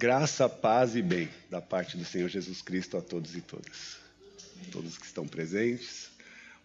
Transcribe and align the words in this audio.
Graça, 0.00 0.48
paz 0.48 0.94
e 0.94 1.02
bem 1.02 1.28
da 1.50 1.60
parte 1.60 1.96
do 1.96 2.04
Senhor 2.04 2.28
Jesus 2.28 2.62
Cristo 2.62 2.96
a 2.96 3.02
todos 3.02 3.34
e 3.34 3.40
todas. 3.40 3.98
Todos 4.70 4.96
que 4.96 5.04
estão 5.04 5.26
presentes, 5.26 6.08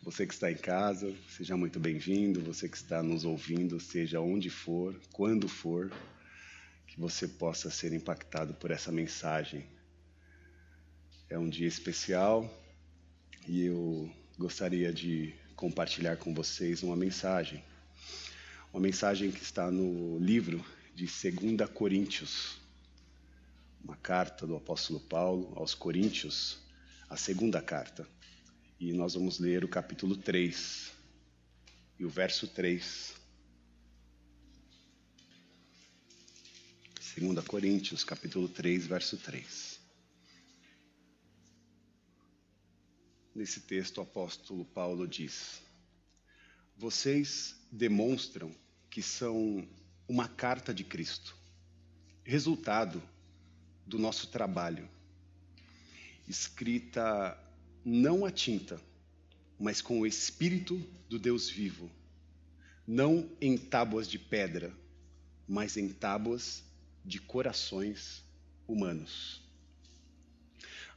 você 0.04 0.28
que 0.28 0.36
está 0.36 0.52
em 0.52 0.56
casa, 0.56 1.12
seja 1.35 1.58
muito 1.58 1.79
bem-vindo. 1.79 2.42
Você 2.42 2.69
que 2.69 2.78
está 2.78 3.01
nos 3.01 3.26
ouvindo, 3.26 3.79
seja 3.79 4.22
onde 4.22 4.51
for, 4.51 4.96
quando 5.12 5.47
for, 5.47 5.92
que 6.85 6.99
você 6.99 7.28
possa 7.28 7.72
ser 7.72 7.92
impactado 7.92 8.54
por 8.54 8.69
essa 8.69 8.92
mensagem. 8.92 9.65
É 11.28 11.40
um 11.40 11.50
dia 11.50 11.68
especial 11.68 12.47
e 13.47 13.65
eu 13.65 14.13
gostaria 14.38 14.94
de 14.94 15.34
compartilhar 15.56 16.18
com 16.18 16.36
vocês 16.36 16.84
uma 16.84 16.95
mensagem. 16.95 17.63
Uma 18.72 18.84
mensagem 18.84 19.31
que 19.31 19.41
está 19.41 19.72
no 19.72 20.20
livro 20.20 20.63
de 20.94 21.08
2 21.08 21.67
Coríntios, 21.71 22.61
uma 23.83 23.97
carta 23.97 24.47
do 24.47 24.55
apóstolo 24.55 24.99
Paulo 25.01 25.51
aos 25.57 25.75
Coríntios, 25.75 26.57
a 27.09 27.17
segunda 27.17 27.61
carta. 27.61 28.07
E 28.79 28.93
nós 28.93 29.13
vamos 29.13 29.39
ler 29.39 29.63
o 29.63 29.67
capítulo 29.67 30.15
3 30.15 30.91
e 31.99 32.05
o 32.05 32.09
verso 32.09 32.47
3. 32.47 33.15
2 37.15 37.45
Coríntios, 37.45 38.03
capítulo 38.03 38.47
3, 38.47 38.87
verso 38.87 39.17
3. 39.17 39.79
Nesse 43.35 43.61
texto, 43.61 43.97
o 43.97 44.01
apóstolo 44.01 44.63
Paulo 44.63 45.07
diz: 45.07 45.61
Vocês 46.77 47.55
demonstram 47.71 48.55
que 48.89 49.01
são 49.01 49.67
uma 50.07 50.27
carta 50.27 50.73
de 50.73 50.84
Cristo, 50.84 51.35
resultado 52.23 53.01
do 53.85 53.99
nosso 53.99 54.27
trabalho, 54.27 54.87
escrita 56.27 57.37
não 57.84 58.25
a 58.25 58.31
tinta, 58.31 58.79
mas 59.59 59.81
com 59.81 59.99
o 59.99 60.07
Espírito 60.07 60.81
do 61.09 61.20
Deus 61.20 61.49
vivo, 61.49 61.91
não 62.87 63.29
em 63.40 63.57
tábuas 63.57 64.08
de 64.08 64.17
pedra, 64.17 64.73
mas 65.48 65.78
em 65.78 65.90
tábuas 65.90 66.64
de 67.03 67.20
corações 67.20 68.23
humanos. 68.67 69.42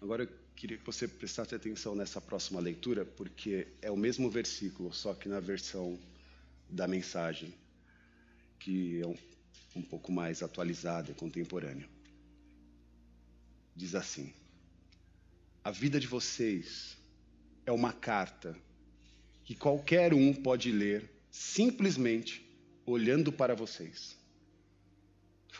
Agora 0.00 0.24
eu 0.24 0.28
queria 0.54 0.78
que 0.78 0.86
você 0.86 1.08
prestasse 1.08 1.54
atenção 1.54 1.94
nessa 1.94 2.20
próxima 2.20 2.60
leitura, 2.60 3.04
porque 3.04 3.68
é 3.82 3.90
o 3.90 3.96
mesmo 3.96 4.30
versículo, 4.30 4.92
só 4.92 5.12
que 5.14 5.28
na 5.28 5.40
versão 5.40 5.98
da 6.68 6.86
mensagem, 6.86 7.52
que 8.58 9.00
é 9.00 9.06
um, 9.06 9.16
um 9.76 9.82
pouco 9.82 10.12
mais 10.12 10.42
atualizada 10.42 11.10
e 11.10 11.14
contemporânea 11.14 11.95
diz 13.76 13.94
assim: 13.94 14.32
A 15.62 15.70
vida 15.70 16.00
de 16.00 16.06
vocês 16.06 16.96
é 17.66 17.70
uma 17.70 17.92
carta 17.92 18.56
que 19.44 19.54
qualquer 19.54 20.14
um 20.14 20.32
pode 20.32 20.72
ler 20.72 21.08
simplesmente 21.30 22.44
olhando 22.86 23.30
para 23.30 23.54
vocês. 23.54 24.16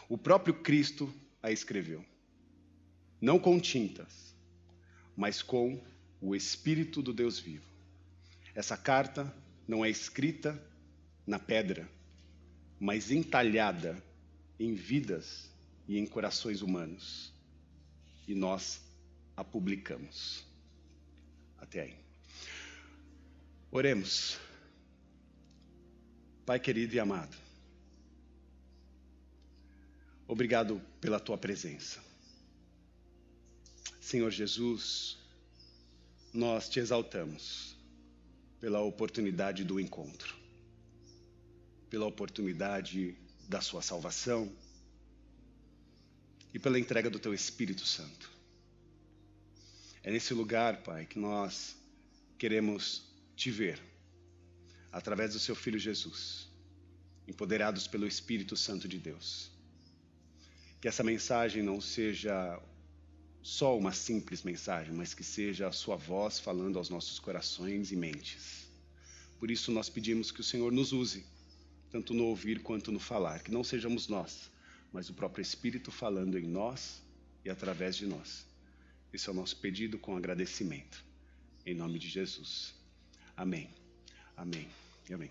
O 0.08 0.16
próprio 0.16 0.54
Cristo 0.62 1.12
a 1.42 1.52
escreveu, 1.52 2.04
não 3.20 3.38
com 3.38 3.60
tintas, 3.60 4.34
mas 5.16 5.42
com 5.42 5.80
o 6.20 6.34
Espírito 6.34 7.02
do 7.02 7.12
Deus 7.12 7.38
vivo. 7.38 7.66
Essa 8.54 8.76
carta 8.76 9.32
não 9.68 9.84
é 9.84 9.90
escrita 9.90 10.60
na 11.26 11.38
pedra, 11.38 11.88
mas 12.80 13.10
entalhada 13.10 14.02
em 14.58 14.74
vidas 14.74 15.50
e 15.86 15.98
em 15.98 16.06
corações 16.06 16.62
humanos 16.62 17.35
e 18.26 18.34
nós 18.34 18.80
a 19.36 19.44
publicamos. 19.44 20.44
Até 21.58 21.82
aí. 21.82 21.96
Oremos. 23.70 24.38
Pai 26.44 26.60
querido 26.60 26.94
e 26.94 27.00
amado, 27.00 27.36
obrigado 30.28 30.80
pela 31.00 31.18
tua 31.18 31.36
presença. 31.36 32.00
Senhor 34.00 34.30
Jesus, 34.30 35.18
nós 36.32 36.68
te 36.68 36.78
exaltamos 36.78 37.76
pela 38.60 38.80
oportunidade 38.80 39.64
do 39.64 39.80
encontro, 39.80 40.36
pela 41.90 42.06
oportunidade 42.06 43.16
da 43.48 43.60
sua 43.60 43.82
salvação 43.82 44.48
e 46.56 46.58
pela 46.58 46.78
entrega 46.78 47.10
do 47.10 47.18
Teu 47.18 47.34
Espírito 47.34 47.84
Santo. 47.84 48.30
É 50.02 50.10
nesse 50.10 50.32
lugar, 50.32 50.82
Pai, 50.82 51.04
que 51.04 51.18
nós 51.18 51.76
queremos 52.38 53.02
te 53.36 53.50
ver, 53.50 53.78
através 54.90 55.34
do 55.34 55.38
Seu 55.38 55.54
Filho 55.54 55.78
Jesus, 55.78 56.48
empoderados 57.28 57.86
pelo 57.86 58.06
Espírito 58.06 58.56
Santo 58.56 58.88
de 58.88 58.96
Deus. 58.96 59.50
Que 60.80 60.88
essa 60.88 61.04
mensagem 61.04 61.62
não 61.62 61.78
seja 61.78 62.58
só 63.42 63.76
uma 63.76 63.92
simples 63.92 64.42
mensagem, 64.42 64.94
mas 64.94 65.12
que 65.12 65.22
seja 65.22 65.68
a 65.68 65.72
Sua 65.72 65.96
voz 65.96 66.40
falando 66.40 66.78
aos 66.78 66.88
nossos 66.88 67.18
corações 67.18 67.92
e 67.92 67.96
mentes. 67.96 68.66
Por 69.38 69.50
isso 69.50 69.70
nós 69.70 69.90
pedimos 69.90 70.30
que 70.30 70.40
o 70.40 70.44
Senhor 70.44 70.72
nos 70.72 70.94
use, 70.94 71.26
tanto 71.90 72.14
no 72.14 72.24
ouvir 72.24 72.62
quanto 72.62 72.90
no 72.90 72.98
falar, 72.98 73.42
que 73.42 73.52
não 73.52 73.62
sejamos 73.62 74.08
nós 74.08 74.55
mas 74.96 75.10
o 75.10 75.12
próprio 75.12 75.42
Espírito 75.42 75.90
falando 75.90 76.38
em 76.38 76.46
nós 76.46 77.02
e 77.44 77.50
através 77.50 77.96
de 77.96 78.06
nós. 78.06 78.46
Esse 79.12 79.28
é 79.28 79.30
o 79.30 79.34
nosso 79.34 79.54
pedido 79.58 79.98
com 79.98 80.16
agradecimento. 80.16 81.04
Em 81.66 81.74
nome 81.74 81.98
de 81.98 82.08
Jesus. 82.08 82.74
Amém. 83.36 83.68
Amém. 84.34 84.66
Amém. 85.12 85.30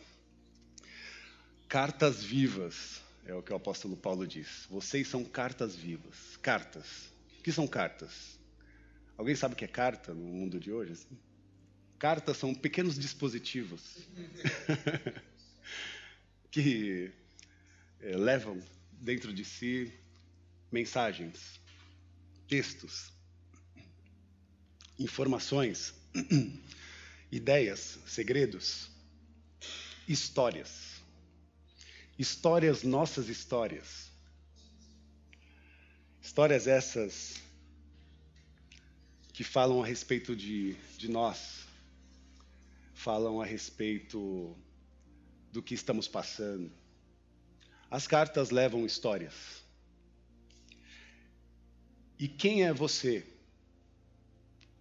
Cartas 1.67 2.23
vivas, 2.23 3.01
é 3.25 3.33
o 3.33 3.41
que 3.41 3.51
o 3.51 3.55
apóstolo 3.55 3.97
Paulo 3.97 4.27
diz. 4.27 4.67
Vocês 4.69 5.07
são 5.07 5.25
cartas 5.25 5.75
vivas. 5.75 6.37
Cartas. 6.43 7.09
O 7.39 7.41
que 7.41 7.51
são 7.51 7.65
cartas? 7.67 8.39
Alguém 9.17 9.35
sabe 9.35 9.55
o 9.55 9.57
que 9.57 9.65
é 9.65 9.67
carta 9.67 10.13
no 10.13 10.25
mundo 10.25 10.59
de 10.59 10.71
hoje? 10.71 10.91
Assim? 10.91 11.17
Cartas 11.97 12.37
são 12.37 12.53
pequenos 12.53 12.99
dispositivos 12.99 13.81
que 16.51 17.11
é, 17.99 18.15
levam 18.15 18.61
dentro 18.99 19.33
de 19.33 19.45
si 19.45 19.93
mensagens, 20.71 21.59
textos, 22.47 23.11
informações, 24.99 25.93
ideias, 27.31 27.99
segredos, 28.05 28.89
histórias. 30.07 30.95
Histórias, 32.17 32.83
nossas 32.83 33.27
histórias. 33.27 34.11
Histórias 36.21 36.65
essas 36.65 37.35
que 39.33 39.43
falam 39.43 39.83
a 39.83 39.85
respeito 39.85 40.35
de, 40.35 40.75
de 40.97 41.09
nós, 41.09 41.65
falam 42.93 43.41
a 43.41 43.45
respeito 43.45 44.55
do 45.51 45.61
que 45.61 45.73
estamos 45.73 46.07
passando 46.07 46.71
as 47.95 48.07
cartas 48.07 48.49
levam 48.49 48.85
histórias. 48.85 49.63
E 52.19 52.27
quem 52.27 52.65
é 52.65 52.73
você 52.73 53.25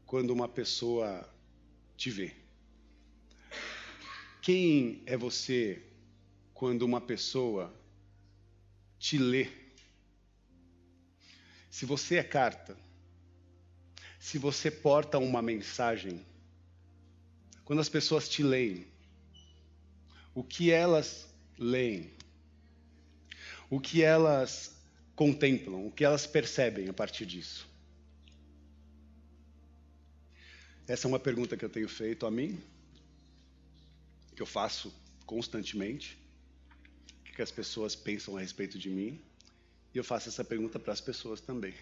quando 0.04 0.30
uma 0.30 0.48
pessoa 0.48 1.32
te 1.96 2.10
vê? 2.10 2.34
Quem 4.42 5.00
é 5.06 5.16
você 5.16 5.80
quando 6.52 6.82
uma 6.82 7.00
pessoa 7.00 7.72
te 8.98 9.16
lê? 9.16 9.48
Se 11.70 11.86
você 11.86 12.16
é 12.16 12.24
carta, 12.24 12.76
se 14.18 14.38
você 14.38 14.72
porta 14.72 15.18
uma 15.20 15.40
mensagem, 15.40 16.26
quando 17.64 17.78
as 17.78 17.88
pessoas 17.88 18.28
te 18.28 18.42
leem, 18.42 18.84
o 20.34 20.42
que 20.42 20.72
elas 20.72 21.32
leem? 21.56 22.23
O 23.74 23.80
que 23.80 24.04
elas 24.04 24.72
contemplam, 25.16 25.84
o 25.84 25.90
que 25.90 26.04
elas 26.04 26.28
percebem 26.28 26.88
a 26.88 26.92
partir 26.92 27.26
disso? 27.26 27.68
Essa 30.86 31.06
é 31.06 31.08
uma 31.08 31.18
pergunta 31.18 31.56
que 31.56 31.64
eu 31.64 31.68
tenho 31.68 31.88
feito 31.88 32.24
a 32.24 32.30
mim, 32.30 32.62
que 34.36 34.40
eu 34.40 34.46
faço 34.46 34.94
constantemente. 35.26 36.16
O 37.28 37.34
que 37.34 37.42
as 37.42 37.50
pessoas 37.50 37.96
pensam 37.96 38.36
a 38.36 38.40
respeito 38.40 38.78
de 38.78 38.88
mim? 38.88 39.20
E 39.92 39.98
eu 39.98 40.04
faço 40.04 40.28
essa 40.28 40.44
pergunta 40.44 40.78
para 40.78 40.92
as 40.92 41.00
pessoas 41.00 41.40
também. 41.40 41.74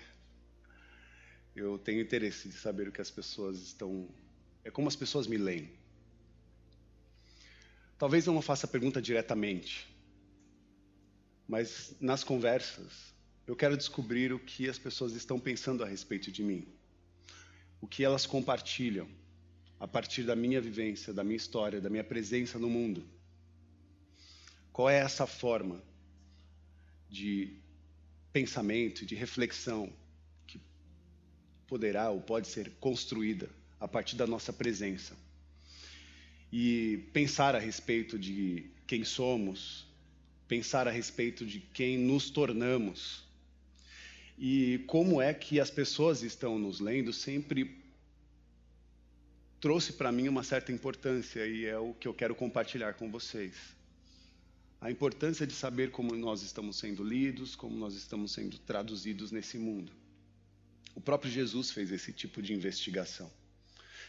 Eu 1.54 1.76
tenho 1.76 2.00
interesse 2.00 2.48
de 2.48 2.56
saber 2.56 2.88
o 2.88 2.92
que 2.92 3.02
as 3.02 3.10
pessoas 3.10 3.58
estão. 3.58 4.08
É 4.64 4.70
como 4.70 4.88
as 4.88 4.96
pessoas 4.96 5.26
me 5.26 5.36
leem. 5.36 5.70
Talvez 7.98 8.26
eu 8.26 8.32
não 8.32 8.40
faça 8.40 8.66
a 8.66 8.70
pergunta 8.70 9.02
diretamente, 9.02 9.91
mas 11.48 11.94
nas 12.00 12.22
conversas 12.24 13.12
eu 13.46 13.56
quero 13.56 13.76
descobrir 13.76 14.32
o 14.32 14.38
que 14.38 14.68
as 14.68 14.78
pessoas 14.78 15.14
estão 15.14 15.38
pensando 15.38 15.82
a 15.82 15.86
respeito 15.86 16.30
de 16.30 16.42
mim. 16.42 16.66
O 17.80 17.86
que 17.86 18.04
elas 18.04 18.24
compartilham 18.24 19.08
a 19.80 19.88
partir 19.88 20.22
da 20.22 20.36
minha 20.36 20.60
vivência, 20.60 21.12
da 21.12 21.24
minha 21.24 21.36
história, 21.36 21.80
da 21.80 21.90
minha 21.90 22.04
presença 22.04 22.56
no 22.56 22.70
mundo. 22.70 23.04
Qual 24.72 24.88
é 24.88 24.98
essa 24.98 25.26
forma 25.26 25.82
de 27.10 27.56
pensamento, 28.32 29.04
de 29.04 29.16
reflexão 29.16 29.92
que 30.46 30.60
poderá 31.66 32.10
ou 32.10 32.20
pode 32.20 32.46
ser 32.46 32.70
construída 32.78 33.50
a 33.80 33.88
partir 33.88 34.14
da 34.14 34.26
nossa 34.26 34.52
presença? 34.52 35.16
E 36.52 37.08
pensar 37.12 37.56
a 37.56 37.58
respeito 37.58 38.16
de 38.16 38.70
quem 38.86 39.04
somos, 39.04 39.91
pensar 40.52 40.86
a 40.86 40.90
respeito 40.90 41.46
de 41.46 41.60
quem 41.60 41.96
nos 41.96 42.28
tornamos. 42.28 43.24
E 44.38 44.84
como 44.86 45.18
é 45.18 45.32
que 45.32 45.58
as 45.58 45.70
pessoas 45.70 46.22
estão 46.22 46.58
nos 46.58 46.78
lendo 46.78 47.10
sempre 47.10 47.82
trouxe 49.58 49.94
para 49.94 50.12
mim 50.12 50.28
uma 50.28 50.42
certa 50.42 50.70
importância 50.70 51.46
e 51.46 51.64
é 51.64 51.78
o 51.78 51.94
que 51.94 52.06
eu 52.06 52.12
quero 52.12 52.34
compartilhar 52.34 52.92
com 52.92 53.10
vocês. 53.10 53.54
A 54.78 54.90
importância 54.90 55.46
de 55.46 55.54
saber 55.54 55.90
como 55.90 56.14
nós 56.14 56.42
estamos 56.42 56.76
sendo 56.76 57.02
lidos, 57.02 57.56
como 57.56 57.74
nós 57.74 57.94
estamos 57.94 58.32
sendo 58.32 58.58
traduzidos 58.58 59.32
nesse 59.32 59.56
mundo. 59.56 59.90
O 60.94 61.00
próprio 61.00 61.32
Jesus 61.32 61.70
fez 61.70 61.90
esse 61.90 62.12
tipo 62.12 62.42
de 62.42 62.52
investigação. 62.52 63.32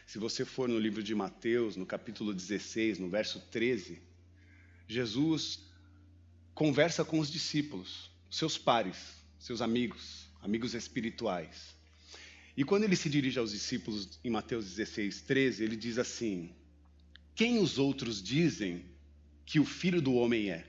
Se 0.06 0.20
você 0.20 0.44
for 0.44 0.68
no 0.68 0.78
livro 0.78 1.02
de 1.02 1.16
Mateus, 1.16 1.78
no 1.78 1.86
capítulo 1.86 2.34
16, 2.34 3.00
no 3.00 3.08
verso 3.08 3.40
13, 3.50 4.02
Jesus 4.90 5.72
conversa 6.54 7.04
com 7.04 7.20
os 7.20 7.32
discípulos, 7.32 8.12
seus 8.30 8.58
pares, 8.58 8.98
seus 9.40 9.62
amigos, 9.62 10.28
amigos 10.42 10.74
espirituais. 10.74 11.76
E 12.56 12.64
quando 12.64 12.84
ele 12.84 12.96
se 12.96 13.10
dirige 13.10 13.40
aos 13.40 13.52
discípulos 13.52 14.20
em 14.24 14.30
Mateus 14.30 14.66
16, 14.66 15.22
13, 15.22 15.64
ele 15.64 15.76
diz 15.76 15.98
assim: 15.98 16.52
Quem 17.36 17.60
os 17.60 17.78
outros 17.80 18.22
dizem 18.22 18.86
que 19.46 19.60
o 19.60 19.66
filho 19.66 20.02
do 20.02 20.14
homem 20.14 20.52
é? 20.52 20.68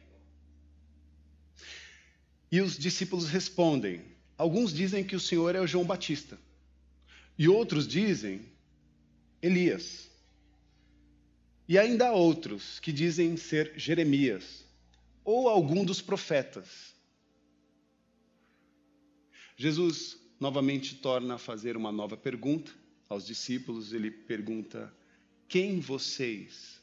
E 2.50 2.60
os 2.60 2.78
discípulos 2.78 3.28
respondem: 3.28 4.00
Alguns 4.38 4.72
dizem 4.72 5.04
que 5.04 5.14
o 5.14 5.20
Senhor 5.20 5.54
é 5.54 5.60
o 5.60 5.66
João 5.66 5.84
Batista, 5.84 6.38
e 7.38 7.48
outros 7.48 7.86
dizem 7.86 8.40
Elias. 9.42 10.08
E 11.68 11.78
ainda 11.78 12.08
há 12.08 12.12
outros 12.12 12.78
que 12.80 12.92
dizem 12.92 13.36
ser 13.36 13.72
Jeremias 13.76 14.63
ou 15.24 15.48
algum 15.48 15.84
dos 15.84 16.02
profetas. 16.02 16.94
Jesus 19.56 20.18
novamente 20.38 20.96
torna 20.96 21.34
a 21.34 21.38
fazer 21.38 21.76
uma 21.76 21.90
nova 21.90 22.16
pergunta 22.16 22.72
aos 23.08 23.26
discípulos. 23.26 23.92
Ele 23.92 24.10
pergunta: 24.10 24.94
Quem 25.48 25.80
vocês 25.80 26.80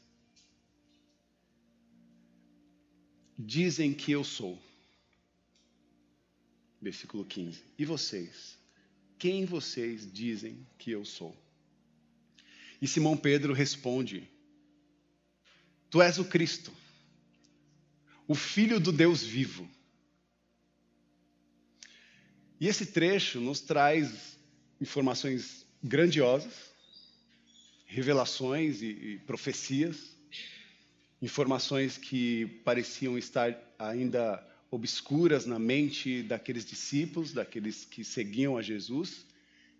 dizem 3.38 3.94
que 3.94 4.12
eu 4.12 4.24
sou? 4.24 4.60
Versículo 6.80 7.24
15. 7.24 7.62
E 7.78 7.84
vocês? 7.84 8.58
Quem 9.18 9.44
vocês 9.44 10.12
dizem 10.12 10.66
que 10.78 10.90
eu 10.90 11.04
sou? 11.04 11.36
E 12.80 12.88
Simão 12.88 13.16
Pedro 13.16 13.52
responde: 13.52 14.28
Tu 15.88 16.02
és 16.02 16.18
o 16.18 16.24
Cristo, 16.24 16.72
o 18.32 18.34
Filho 18.34 18.80
do 18.80 18.90
Deus 18.90 19.22
vivo. 19.22 19.68
E 22.58 22.66
esse 22.66 22.86
trecho 22.86 23.38
nos 23.38 23.60
traz 23.60 24.38
informações 24.80 25.66
grandiosas, 25.84 26.54
revelações 27.84 28.80
e, 28.80 29.20
profecias, 29.26 30.16
informações 31.20 31.98
que 31.98 32.46
pareciam 32.64 33.18
estar 33.18 33.54
ainda 33.78 34.42
obscuras 34.70 35.44
na 35.44 35.58
mente 35.58 36.22
daqueles 36.22 36.64
discípulos, 36.64 37.34
daqueles 37.34 37.84
que 37.84 38.02
seguiam 38.02 38.56
a 38.56 38.62
Jesus, 38.62 39.26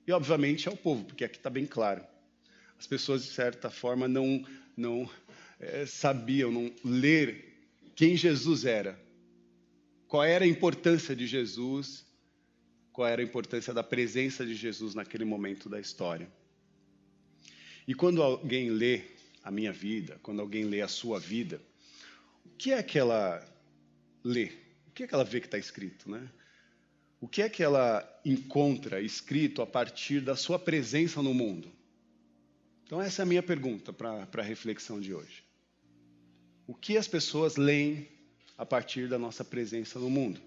e 0.06 0.12
obviamente 0.12 0.68
ao 0.68 0.76
povo, 0.76 1.04
porque 1.06 1.24
aqui 1.24 1.38
está 1.38 1.48
bem 1.48 1.64
claro. 1.64 2.04
As 2.78 2.86
pessoas, 2.86 3.24
de 3.24 3.30
certa 3.30 3.70
forma, 3.70 4.06
não, 4.06 4.46
não 4.76 5.08
é, 5.58 5.86
sabiam 5.86 6.52
não 6.52 6.70
ler 6.84 7.51
quem 8.02 8.16
Jesus 8.16 8.64
era, 8.64 9.00
qual 10.08 10.24
era 10.24 10.44
a 10.44 10.48
importância 10.48 11.14
de 11.14 11.24
Jesus 11.24 12.04
qual 12.92 13.06
era 13.06 13.22
a 13.22 13.24
importância 13.24 13.72
da 13.72 13.84
presença 13.84 14.44
de 14.44 14.56
Jesus 14.56 14.92
naquele 14.92 15.24
momento 15.24 15.68
da 15.68 15.78
história. 15.78 16.28
E 17.86 17.94
quando 17.94 18.20
alguém 18.20 18.70
lê 18.70 19.02
a 19.40 19.52
minha 19.52 19.72
vida, 19.72 20.18
quando 20.20 20.40
alguém 20.40 20.64
lê 20.64 20.80
a 20.80 20.88
sua 20.88 21.20
vida, 21.20 21.62
o 22.44 22.50
que 22.58 22.72
é 22.72 22.82
que 22.82 22.98
ela 22.98 23.40
lê? 24.24 24.50
O 24.88 24.90
que 24.90 25.04
é 25.04 25.06
que 25.06 25.14
ela 25.14 25.24
vê 25.24 25.38
que 25.38 25.46
está 25.46 25.56
escrito, 25.56 26.10
né? 26.10 26.28
O 27.20 27.28
que 27.28 27.40
é 27.40 27.48
que 27.48 27.62
ela 27.62 28.20
encontra 28.24 29.00
escrito 29.00 29.62
a 29.62 29.66
partir 29.66 30.20
da 30.20 30.34
sua 30.34 30.58
presença 30.58 31.22
no 31.22 31.32
mundo? 31.32 31.70
Então, 32.84 33.00
essa 33.00 33.22
é 33.22 33.24
a 33.24 33.26
minha 33.26 33.44
pergunta 33.44 33.92
para 33.92 34.26
a 34.36 34.42
reflexão 34.42 35.00
de 35.00 35.14
hoje. 35.14 35.41
O 36.72 36.74
que 36.74 36.96
as 36.96 37.06
pessoas 37.06 37.56
leem 37.56 38.08
a 38.56 38.64
partir 38.64 39.06
da 39.06 39.18
nossa 39.18 39.44
presença 39.44 39.98
no 39.98 40.08
mundo? 40.08 40.40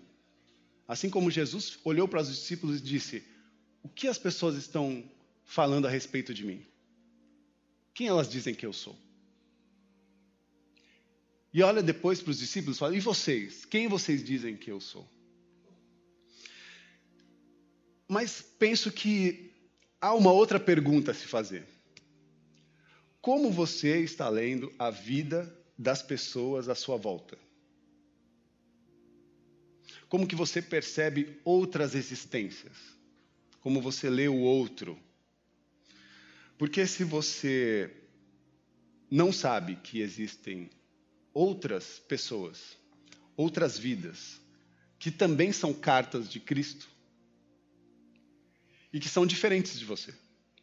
Assim 0.87 1.07
como 1.07 1.29
Jesus 1.29 1.77
olhou 1.83 2.07
para 2.07 2.19
os 2.19 2.29
discípulos 2.29 2.79
e 2.79 2.83
disse: 2.83 3.23
O 3.83 3.87
que 3.87 4.07
as 4.07 4.17
pessoas 4.17 4.55
estão 4.55 5.07
falando 5.43 5.85
a 5.85 5.89
respeito 5.89 6.33
de 6.33 6.43
mim? 6.43 6.65
Quem 7.93 8.07
elas 8.07 8.27
dizem 8.27 8.55
que 8.55 8.65
eu 8.65 8.73
sou? 8.73 8.97
E 11.53 11.61
olha 11.61 11.83
depois 11.83 12.23
para 12.23 12.31
os 12.31 12.39
discípulos 12.39 12.77
e 12.77 12.79
fala: 12.79 12.95
E 12.95 12.99
vocês? 12.99 13.63
Quem 13.63 13.87
vocês 13.87 14.23
dizem 14.23 14.57
que 14.57 14.71
eu 14.71 14.81
sou? 14.81 15.07
Mas 18.07 18.41
penso 18.57 18.91
que 18.91 19.53
há 20.01 20.11
uma 20.15 20.31
outra 20.31 20.59
pergunta 20.59 21.11
a 21.11 21.13
se 21.13 21.27
fazer. 21.27 21.67
Como 23.21 23.51
você 23.51 23.99
está 23.99 24.27
lendo 24.27 24.73
a 24.79 24.89
vida 24.89 25.63
das 25.77 26.01
pessoas 26.01 26.69
à 26.69 26.75
sua 26.75 26.97
volta? 26.97 27.37
Como 30.07 30.27
que 30.27 30.35
você 30.35 30.61
percebe 30.61 31.39
outras 31.43 31.95
existências? 31.95 32.77
Como 33.59 33.81
você 33.81 34.09
lê 34.09 34.27
o 34.27 34.39
outro? 34.39 34.97
Porque 36.57 36.85
se 36.87 37.03
você 37.03 37.91
não 39.09 39.31
sabe 39.31 39.75
que 39.75 39.99
existem 39.99 40.69
outras 41.33 41.99
pessoas, 41.99 42.77
outras 43.35 43.77
vidas, 43.77 44.39
que 44.97 45.11
também 45.11 45.51
são 45.51 45.73
cartas 45.73 46.29
de 46.29 46.39
Cristo 46.39 46.89
e 48.93 48.99
que 48.99 49.09
são 49.09 49.25
diferentes 49.25 49.77
de 49.77 49.85
você, 49.85 50.13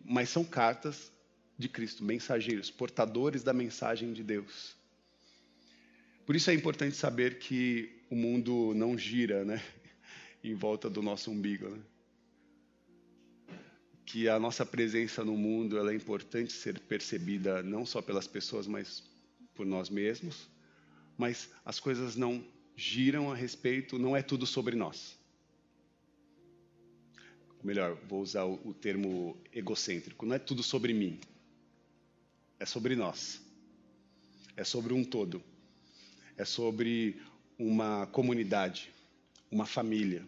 mas 0.03 0.31
são 0.31 0.45
cartas 0.45 1.13
de 1.59 1.69
Cristo, 1.69 2.03
mensageiros, 2.03 2.71
portadores 2.71 3.43
da 3.43 3.53
mensagem 3.53 4.13
de 4.13 4.23
Deus. 4.23 4.75
Por 6.25 6.37
isso 6.37 6.51
é 6.51 6.55
importante 6.55 6.97
saber 6.97 7.39
que 7.39 7.91
o 8.09 8.15
mundo 8.15 8.73
não 8.75 8.97
gira, 8.97 9.45
né, 9.45 9.63
em 10.43 10.55
volta 10.55 10.89
do 10.89 11.03
nosso 11.03 11.31
umbigo, 11.31 11.69
né? 11.69 11.79
Que 14.05 14.29
a 14.29 14.39
nossa 14.39 14.67
presença 14.67 15.25
no 15.25 15.37
mundo 15.37 15.79
ela 15.79 15.93
é 15.93 15.95
importante 15.95 16.53
ser 16.53 16.79
percebida 16.81 17.63
não 17.63 17.87
só 17.87 18.03
pelas 18.03 18.27
pessoas, 18.27 18.67
mas 18.67 19.03
por 19.55 19.65
nós 19.65 19.89
mesmos. 19.89 20.49
Mas 21.17 21.51
as 21.65 21.81
coisas 21.81 22.15
não 22.17 22.45
giram 22.77 23.31
a 23.31 23.35
respeito, 23.35 23.99
não 23.99 24.17
é 24.17 24.23
tudo 24.23 24.47
sobre 24.47 24.77
nós. 24.77 25.17
Melhor, 27.63 27.97
vou 28.09 28.21
usar 28.21 28.45
o, 28.45 28.75
termo 28.75 29.37
egocêntrico. 29.53 30.27
Não 30.27 30.35
é 30.35 30.39
tudo 30.39 30.63
sobre 30.63 30.93
mim. 30.93 31.21
É 32.59 32.67
sobre 32.67 32.97
nós. 32.97 33.41
É 34.57 34.65
sobre 34.65 34.93
um 34.93 35.05
todo. 35.05 35.43
É 36.37 36.45
sobre 36.45 37.21
uma 37.59 38.07
comunidade, 38.07 38.93
uma 39.51 39.67
família, 39.67 40.27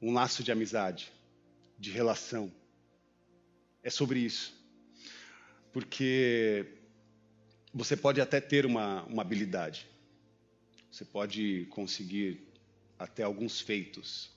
um 0.00 0.12
laço 0.12 0.42
de 0.42 0.50
amizade, 0.50 1.12
de 1.78 1.90
relação. 1.90 2.52
É 3.82 3.90
sobre 3.90 4.18
isso. 4.18 4.52
Porque 5.72 6.66
você 7.72 7.96
pode 7.96 8.20
até 8.20 8.40
ter 8.40 8.66
uma, 8.66 9.04
uma 9.04 9.22
habilidade, 9.22 9.88
você 10.90 11.04
pode 11.04 11.66
conseguir 11.70 12.40
até 12.98 13.22
alguns 13.22 13.60
feitos, 13.60 14.30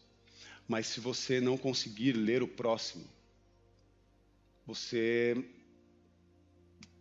mas 0.68 0.88
se 0.88 1.00
você 1.00 1.42
não 1.42 1.58
conseguir 1.58 2.14
ler 2.14 2.42
o 2.42 2.48
próximo, 2.48 3.06
você 4.66 5.36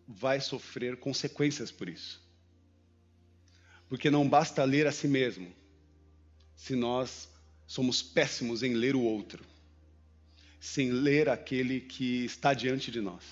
vai 0.09 0.41
sofrer 0.41 0.97
consequências 0.97 1.71
por 1.71 1.89
isso. 1.89 2.24
Porque 3.89 4.11
não 4.11 4.29
basta 4.29 4.65
ler 4.65 4.87
a 4.87 4.93
si 4.93 5.07
mesmo, 5.07 5.53
se 6.57 6.75
nós 6.75 7.29
somos 7.67 8.03
péssimos 8.03 8.63
em 8.63 8.75
ler 8.75 8.95
o 8.95 9.01
outro, 9.01 9.45
sem 10.61 10.91
ler 10.91 11.29
aquele 11.29 11.81
que 11.81 12.25
está 12.25 12.55
diante 12.55 12.91
de 12.91 13.01
nós. 13.01 13.23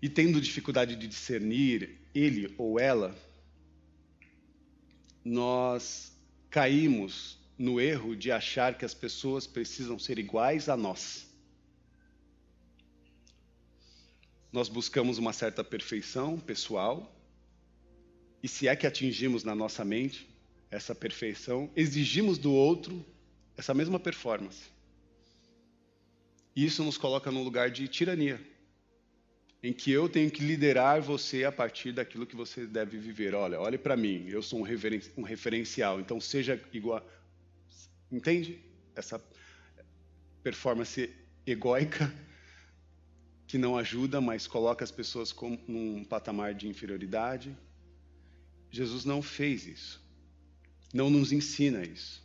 E 0.00 0.08
tendo 0.08 0.40
dificuldade 0.40 0.96
de 0.96 1.06
discernir 1.06 1.98
ele 2.14 2.54
ou 2.58 2.78
ela, 2.78 3.16
nós 5.24 6.12
caímos 6.50 7.38
no 7.56 7.80
erro 7.80 8.16
de 8.16 8.32
achar 8.32 8.76
que 8.76 8.84
as 8.84 8.94
pessoas 8.94 9.46
precisam 9.46 9.98
ser 9.98 10.18
iguais 10.18 10.68
a 10.68 10.76
nós. 10.76 11.26
Nós 14.52 14.68
buscamos 14.68 15.18
uma 15.18 15.32
certa 15.32 15.62
perfeição 15.64 16.38
pessoal, 16.38 17.10
e 18.42 18.48
se 18.48 18.66
é 18.66 18.74
que 18.74 18.86
atingimos 18.86 19.44
na 19.44 19.54
nossa 19.54 19.84
mente 19.84 20.28
essa 20.70 20.94
perfeição, 20.94 21.70
exigimos 21.76 22.38
do 22.38 22.52
outro 22.52 23.04
essa 23.56 23.74
mesma 23.74 24.00
performance. 24.00 24.70
E 26.56 26.64
isso 26.64 26.82
nos 26.82 26.98
coloca 26.98 27.30
num 27.30 27.42
lugar 27.42 27.70
de 27.70 27.86
tirania, 27.88 28.40
em 29.62 29.72
que 29.72 29.90
eu 29.90 30.08
tenho 30.08 30.30
que 30.30 30.42
liderar 30.42 31.00
você 31.00 31.44
a 31.44 31.52
partir 31.52 31.92
daquilo 31.92 32.26
que 32.26 32.34
você 32.34 32.66
deve 32.66 32.98
viver. 32.98 33.34
Olha, 33.34 33.60
olhe 33.60 33.78
para 33.78 33.96
mim, 33.96 34.26
eu 34.28 34.42
sou 34.42 34.58
um, 34.60 34.62
referen 34.62 35.00
um 35.16 35.22
referencial, 35.22 36.00
então 36.00 36.20
seja 36.20 36.60
igual. 36.72 37.06
Entende? 38.10 38.58
Essa 38.94 39.22
performance 40.42 41.08
egóica 41.46 42.12
que 43.46 43.56
não 43.56 43.76
ajuda, 43.76 44.20
mas 44.20 44.46
coloca 44.46 44.82
as 44.82 44.90
pessoas 44.90 45.34
num 45.68 46.04
patamar 46.04 46.54
de 46.54 46.68
inferioridade. 46.68 47.56
Jesus 48.72 49.04
não 49.04 49.20
fez 49.20 49.66
isso. 49.66 50.02
Não 50.92 51.10
nos 51.10 51.30
ensina 51.30 51.84
isso. 51.84 52.22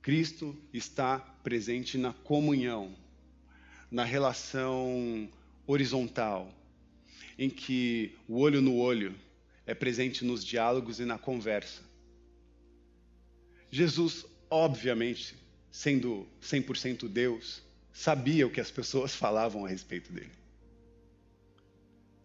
Cristo 0.00 0.56
está 0.72 1.18
presente 1.18 1.98
na 1.98 2.12
comunhão, 2.12 2.94
na 3.90 4.04
relação 4.04 5.28
horizontal, 5.66 6.54
em 7.36 7.50
que 7.50 8.16
o 8.28 8.38
olho 8.38 8.62
no 8.62 8.76
olho 8.76 9.14
é 9.66 9.74
presente 9.74 10.24
nos 10.24 10.44
diálogos 10.44 11.00
e 11.00 11.04
na 11.04 11.18
conversa. 11.18 11.82
Jesus, 13.70 14.24
obviamente, 14.48 15.34
sendo 15.70 16.26
100% 16.40 17.08
Deus, 17.08 17.62
sabia 17.92 18.46
o 18.46 18.50
que 18.50 18.60
as 18.60 18.70
pessoas 18.70 19.12
falavam 19.16 19.66
a 19.66 19.68
respeito 19.68 20.12
dele. 20.12 20.37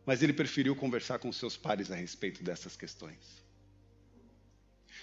Mas 0.05 0.21
ele 0.21 0.33
preferiu 0.33 0.75
conversar 0.75 1.19
com 1.19 1.31
seus 1.31 1.55
pares 1.55 1.91
a 1.91 1.95
respeito 1.95 2.43
dessas 2.43 2.75
questões. 2.75 3.43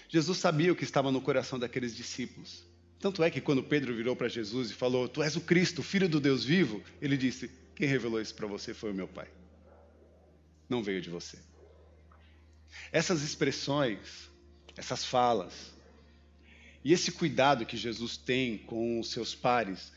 Jesus 0.07 0.37
sabia 0.37 0.71
o 0.71 0.75
que 0.75 0.83
estava 0.83 1.11
no 1.11 1.21
coração 1.21 1.57
daqueles 1.57 1.95
discípulos. 1.95 2.63
Tanto 2.99 3.23
é 3.23 3.31
que 3.31 3.41
quando 3.41 3.63
Pedro 3.63 3.95
virou 3.95 4.15
para 4.15 4.27
Jesus 4.27 4.69
e 4.69 4.73
falou: 4.73 5.07
Tu 5.07 5.23
és 5.23 5.35
o 5.35 5.41
Cristo, 5.41 5.81
filho 5.81 6.07
do 6.07 6.19
Deus 6.19 6.45
vivo, 6.45 6.83
ele 7.01 7.17
disse: 7.17 7.49
Quem 7.75 7.87
revelou 7.87 8.21
isso 8.21 8.35
para 8.35 8.45
você 8.45 8.73
foi 8.73 8.91
o 8.91 8.93
meu 8.93 9.07
Pai. 9.07 9.27
Não 10.69 10.83
veio 10.83 11.01
de 11.01 11.09
você. 11.09 11.39
Essas 12.91 13.23
expressões, 13.23 14.29
essas 14.77 15.03
falas, 15.03 15.71
e 16.83 16.93
esse 16.93 17.11
cuidado 17.11 17.65
que 17.65 17.77
Jesus 17.77 18.17
tem 18.17 18.57
com 18.59 18.99
os 18.99 19.11
seus 19.11 19.35
pares, 19.35 19.91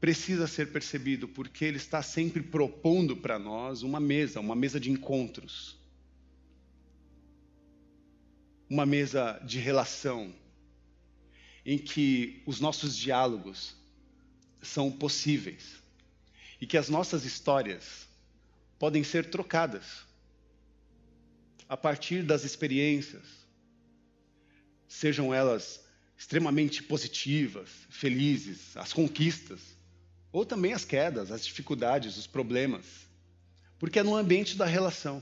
precisa 0.00 0.46
ser 0.46 0.70
percebido, 0.70 1.26
porque 1.26 1.64
ele 1.64 1.76
está 1.76 2.02
sempre 2.02 2.42
propondo 2.42 3.16
para 3.16 3.38
nós 3.38 3.82
uma 3.82 3.98
mesa, 3.98 4.40
uma 4.40 4.54
mesa 4.54 4.78
de 4.78 4.90
encontros. 4.90 5.76
Uma 8.70 8.84
mesa 8.84 9.40
de 9.44 9.58
relação, 9.58 10.32
em 11.64 11.78
que 11.78 12.42
os 12.46 12.60
nossos 12.60 12.96
diálogos 12.96 13.74
são 14.60 14.90
possíveis 14.90 15.82
e 16.60 16.66
que 16.66 16.76
as 16.76 16.88
nossas 16.88 17.24
histórias 17.24 18.06
podem 18.78 19.02
ser 19.02 19.30
trocadas 19.30 20.06
a 21.68 21.76
partir 21.76 22.22
das 22.22 22.44
experiências, 22.44 23.24
sejam 24.88 25.34
elas 25.34 25.84
extremamente 26.16 26.82
positivas, 26.82 27.68
felizes, 27.90 28.76
as 28.76 28.92
conquistas, 28.92 29.77
ou 30.38 30.46
também 30.46 30.72
as 30.72 30.84
quedas, 30.84 31.32
as 31.32 31.44
dificuldades, 31.44 32.16
os 32.16 32.28
problemas, 32.28 33.08
porque 33.76 33.98
é 33.98 34.04
no 34.04 34.14
ambiente 34.14 34.56
da 34.56 34.66
relação. 34.66 35.20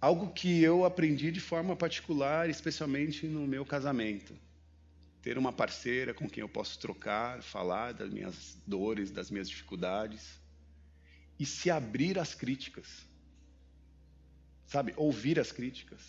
Algo 0.00 0.32
que 0.32 0.60
eu 0.60 0.84
aprendi 0.84 1.30
de 1.30 1.38
forma 1.38 1.76
particular, 1.76 2.50
especialmente 2.50 3.24
no 3.28 3.46
meu 3.46 3.64
casamento. 3.64 4.36
Ter 5.22 5.38
uma 5.38 5.52
parceira 5.52 6.12
com 6.12 6.28
quem 6.28 6.40
eu 6.40 6.48
posso 6.48 6.76
trocar, 6.80 7.40
falar 7.40 7.94
das 7.94 8.10
minhas 8.10 8.58
dores, 8.66 9.12
das 9.12 9.30
minhas 9.30 9.48
dificuldades. 9.48 10.40
E 11.38 11.46
se 11.46 11.70
abrir 11.70 12.18
às 12.18 12.34
críticas. 12.34 13.06
Sabe, 14.66 14.92
ouvir 14.96 15.38
as 15.38 15.52
críticas, 15.52 16.00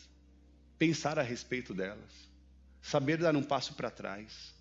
pensar 0.79 1.19
a 1.19 1.21
respeito 1.21 1.71
delas, 1.71 2.11
saber 2.81 3.17
dar 3.17 3.35
um 3.35 3.43
passo 3.43 3.75
para 3.75 3.91
trás, 3.91 4.55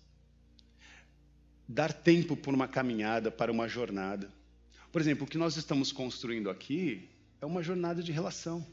dar 1.67 1.91
tempo 1.91 2.35
por 2.35 2.53
uma 2.53 2.67
caminhada, 2.67 3.31
para 3.31 3.51
uma 3.51 3.67
jornada. 3.67 4.31
Por 4.91 5.01
exemplo, 5.01 5.25
o 5.25 5.29
que 5.29 5.37
nós 5.37 5.57
estamos 5.57 5.91
construindo 5.91 6.49
aqui 6.49 7.09
é 7.41 7.45
uma 7.45 7.61
jornada 7.61 8.01
de 8.01 8.11
relação. 8.11 8.65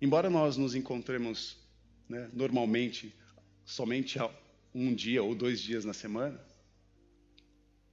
Embora 0.00 0.28
nós 0.30 0.56
nos 0.56 0.74
encontremos 0.74 1.56
né, 2.08 2.28
normalmente 2.32 3.14
somente 3.64 4.18
um 4.74 4.94
dia 4.94 5.22
ou 5.22 5.34
dois 5.34 5.60
dias 5.60 5.84
na 5.84 5.92
semana, 5.92 6.40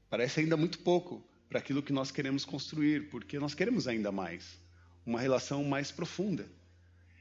parece 0.10 0.40
ainda 0.40 0.58
muito 0.58 0.80
pouco 0.80 1.24
para 1.50 1.60
aquilo 1.60 1.84
que 1.84 1.94
nós 1.94 2.12
queremos 2.12 2.44
construir, 2.44 3.10
porque 3.10 3.40
nós 3.40 3.54
queremos 3.54 3.88
ainda 3.88 4.12
mais 4.12 4.58
uma 5.06 5.22
relação 5.22 5.64
mais 5.64 5.92
profunda, 5.92 6.46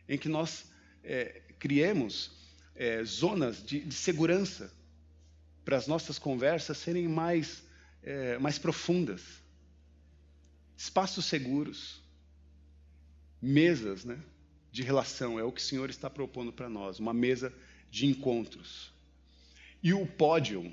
em 0.09 0.18
que 0.18 0.28
nós 0.28 0.64
é, 1.04 1.42
criemos 1.59 2.33
é, 2.75 3.04
zonas 3.04 3.64
de, 3.64 3.80
de, 3.80 3.95
segurança 3.95 4.73
para 5.66 5.76
as 5.76 5.88
nossas 5.88 6.16
conversas 6.16 6.78
serem 6.78 7.08
mais, 7.08 7.64
é, 8.00 8.38
mais 8.38 8.56
profundas, 8.56 9.20
espaços 10.76 11.25
seguros, 11.25 12.00
mesas 13.42 14.04
né, 14.04 14.16
de 14.70 14.85
relação, 14.85 15.40
é 15.40 15.42
o 15.42 15.50
que 15.50 15.61
o 15.61 15.64
Senhor 15.64 15.90
está 15.90 16.08
propondo 16.08 16.52
para 16.52 16.68
nós, 16.68 17.00
uma 17.00 17.12
mesa 17.12 17.52
de 17.90 18.06
encontros. 18.06 18.92
E 19.82 19.92
o 19.92 20.06
pódio 20.06 20.73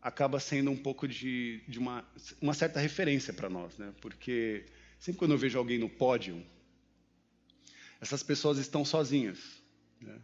acaba 0.00 0.38
sendo 0.38 0.70
um 0.70 0.76
pouco 0.76 1.08
de, 1.08 1.60
de 1.66 1.80
uma, 1.80 2.08
uma 2.40 2.54
certa 2.54 2.78
referência 2.78 3.32
para 3.32 3.50
nós, 3.50 3.76
né? 3.76 3.92
porque 4.00 4.66
sempre 5.00 5.18
quando 5.18 5.32
eu 5.32 5.38
vejo 5.38 5.58
alguém 5.58 5.78
no 5.78 5.88
pódio, 5.88 6.46
essas 8.00 8.22
pessoas 8.22 8.56
estão 8.58 8.84
sozinhas. 8.84 9.60
Né? 10.00 10.16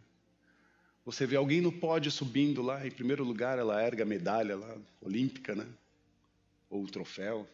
Você 1.05 1.27
vê 1.27 1.35
alguém 1.35 1.61
no 1.61 1.71
pódio 1.71 2.11
subindo 2.11 2.63
lá, 2.63 2.85
em 2.85 2.89
primeiro 2.89 3.23
lugar, 3.23 3.59
ela 3.59 3.79
erga 3.79 4.03
a 4.03 4.07
medalha 4.07 4.55
lá, 4.55 4.75
olímpica, 4.99 5.53
né? 5.53 5.67
ou 6.67 6.83
o 6.83 6.87
troféu, 6.87 7.47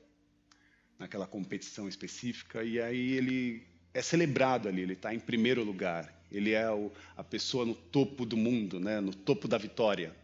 naquela 0.98 1.28
competição 1.28 1.90
específica, 1.90 2.64
e 2.64 2.80
aí 2.82 3.12
ele 3.12 3.68
é 3.94 4.02
celebrado 4.02 4.70
ali, 4.70 4.82
ele 4.82 4.94
está 4.94 5.14
em 5.14 5.20
primeiro 5.20 5.64
lugar. 5.66 6.18
Ele 6.32 6.52
é 6.52 6.72
o, 6.72 6.90
a 7.18 7.24
pessoa 7.26 7.66
no 7.66 7.76
topo 7.76 8.26
do 8.26 8.38
mundo, 8.38 8.80
né? 8.80 9.02
no 9.02 9.14
topo 9.14 9.50
da 9.50 9.58
vitória. 9.58 10.16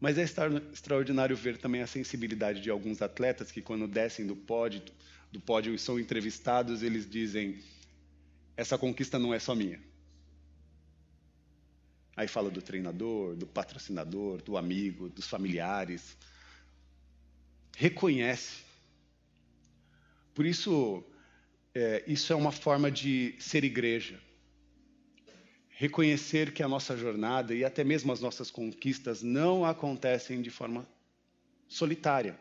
Mas 0.00 0.16
é 0.16 0.22
extraordinário 0.72 1.36
ver 1.36 1.58
também 1.58 1.82
a 1.82 1.86
sensibilidade 1.86 2.60
de 2.60 2.70
alguns 2.70 3.02
atletas 3.02 3.50
que, 3.50 3.60
quando 3.60 3.88
descem 3.88 4.24
do 4.24 4.36
pódio, 4.36 4.80
do 5.32 5.40
pódio 5.40 5.74
e 5.74 5.78
são 5.78 5.98
entrevistados, 5.98 6.82
eles 6.82 7.10
dizem: 7.10 7.58
essa 8.56 8.78
conquista 8.78 9.18
não 9.18 9.34
é 9.34 9.38
só 9.38 9.54
minha. 9.54 9.89
Aí 12.20 12.28
fala 12.28 12.50
do 12.50 12.60
treinador, 12.60 13.34
do 13.34 13.46
patrocinador, 13.46 14.42
do 14.42 14.58
amigo, 14.58 15.08
dos 15.08 15.26
familiares. 15.26 16.18
Reconhece. 17.74 18.62
Por 20.34 20.44
isso, 20.44 21.02
é, 21.74 22.04
isso 22.06 22.30
é 22.30 22.36
uma 22.36 22.52
forma 22.52 22.90
de 22.90 23.34
ser 23.38 23.64
igreja. 23.64 24.20
Reconhecer 25.70 26.52
que 26.52 26.62
a 26.62 26.68
nossa 26.68 26.94
jornada 26.94 27.54
e 27.54 27.64
até 27.64 27.82
mesmo 27.82 28.12
as 28.12 28.20
nossas 28.20 28.50
conquistas 28.50 29.22
não 29.22 29.64
acontecem 29.64 30.42
de 30.42 30.50
forma 30.50 30.86
solitária. 31.66 32.38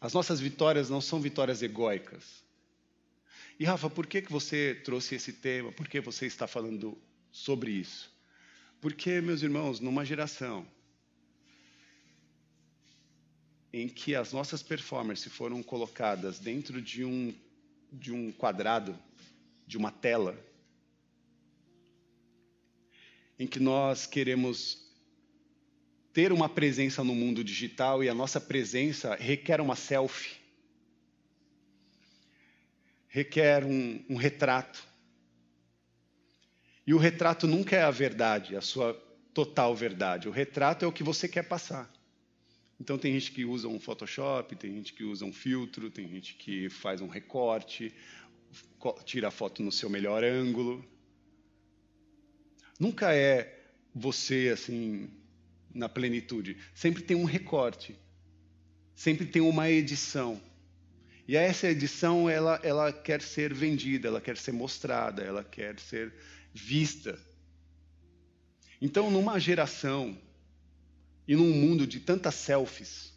As 0.00 0.12
nossas 0.12 0.38
vitórias 0.38 0.88
não 0.88 1.00
são 1.00 1.20
vitórias 1.20 1.62
egóicas. 1.62 2.44
E 3.58 3.64
Rafa, 3.64 3.90
por 3.90 4.06
que, 4.06 4.22
que 4.22 4.30
você 4.30 4.80
trouxe 4.84 5.16
esse 5.16 5.32
tema? 5.32 5.72
Por 5.72 5.88
que 5.88 6.00
você 6.00 6.26
está 6.26 6.46
falando 6.46 6.96
sobre 7.32 7.72
isso? 7.72 8.14
Porque, 8.86 9.20
meus 9.20 9.42
irmãos, 9.42 9.80
numa 9.80 10.04
geração 10.04 10.64
em 13.72 13.88
que 13.88 14.14
as 14.14 14.32
nossas 14.32 14.62
performances 14.62 15.32
foram 15.32 15.60
colocadas 15.60 16.38
dentro 16.38 16.80
de 16.80 17.04
um 17.04 17.34
de 17.90 18.12
um 18.12 18.30
quadrado, 18.30 18.96
de 19.66 19.76
uma 19.76 19.90
tela, 19.90 20.38
em 23.36 23.44
que 23.44 23.58
nós 23.58 24.06
queremos 24.06 24.88
ter 26.12 26.30
uma 26.30 26.48
presença 26.48 27.02
no 27.02 27.12
mundo 27.12 27.42
digital 27.42 28.04
e 28.04 28.08
a 28.08 28.14
nossa 28.14 28.40
presença 28.40 29.16
requer 29.16 29.60
uma 29.60 29.74
selfie, 29.74 30.36
requer 33.08 33.64
um, 33.64 34.04
um 34.08 34.14
retrato. 34.14 34.80
E 36.86 36.94
o 36.94 36.98
retrato 36.98 37.46
nunca 37.46 37.74
é 37.74 37.82
a 37.82 37.90
verdade, 37.90 38.54
a 38.54 38.60
sua 38.60 38.94
total 39.34 39.74
verdade. 39.74 40.28
O 40.28 40.32
retrato 40.32 40.84
é 40.84 40.88
o 40.88 40.92
que 40.92 41.02
você 41.02 41.28
quer 41.28 41.42
passar. 41.42 41.92
Então 42.80 42.96
tem 42.96 43.12
gente 43.12 43.32
que 43.32 43.44
usa 43.44 43.68
um 43.68 43.80
Photoshop, 43.80 44.54
tem 44.54 44.72
gente 44.72 44.92
que 44.92 45.02
usa 45.02 45.24
um 45.24 45.32
filtro, 45.32 45.90
tem 45.90 46.08
gente 46.08 46.34
que 46.34 46.68
faz 46.68 47.00
um 47.00 47.08
recorte, 47.08 47.92
tira 49.04 49.28
a 49.28 49.30
foto 49.30 49.62
no 49.62 49.72
seu 49.72 49.88
melhor 49.88 50.22
ângulo. 50.22 50.84
Nunca 52.78 53.14
é 53.14 53.70
você 53.94 54.50
assim 54.52 55.10
na 55.74 55.88
plenitude. 55.88 56.58
Sempre 56.74 57.02
tem 57.02 57.16
um 57.16 57.24
recorte. 57.24 57.96
Sempre 58.94 59.26
tem 59.26 59.42
uma 59.42 59.70
edição. 59.70 60.40
E 61.26 61.36
essa 61.36 61.68
edição 61.68 62.30
ela 62.30 62.60
ela 62.62 62.92
quer 62.92 63.20
ser 63.20 63.52
vendida, 63.52 64.08
ela 64.08 64.20
quer 64.20 64.36
ser 64.36 64.52
mostrada, 64.52 65.22
ela 65.22 65.42
quer 65.42 65.78
ser 65.80 66.14
vista. 66.56 67.18
Então, 68.80 69.10
numa 69.10 69.38
geração 69.38 70.18
e 71.28 71.34
num 71.36 71.52
mundo 71.52 71.86
de 71.86 72.00
tantas 72.00 72.34
selfies, 72.34 73.12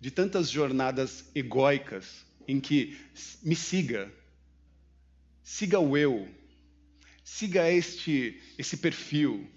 de 0.00 0.10
tantas 0.10 0.48
jornadas 0.50 1.24
egóicas, 1.34 2.24
em 2.46 2.60
que 2.60 2.98
me 3.42 3.54
siga, 3.54 4.10
siga 5.42 5.78
o 5.78 5.96
eu, 5.96 6.28
siga 7.24 7.70
este 7.70 8.40
esse 8.56 8.76
perfil, 8.76 9.48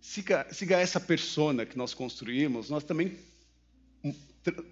siga, 0.00 0.46
siga 0.52 0.78
essa 0.78 1.00
persona 1.00 1.66
que 1.66 1.76
nós 1.76 1.92
construímos, 1.92 2.70
nós 2.70 2.84
também 2.84 3.18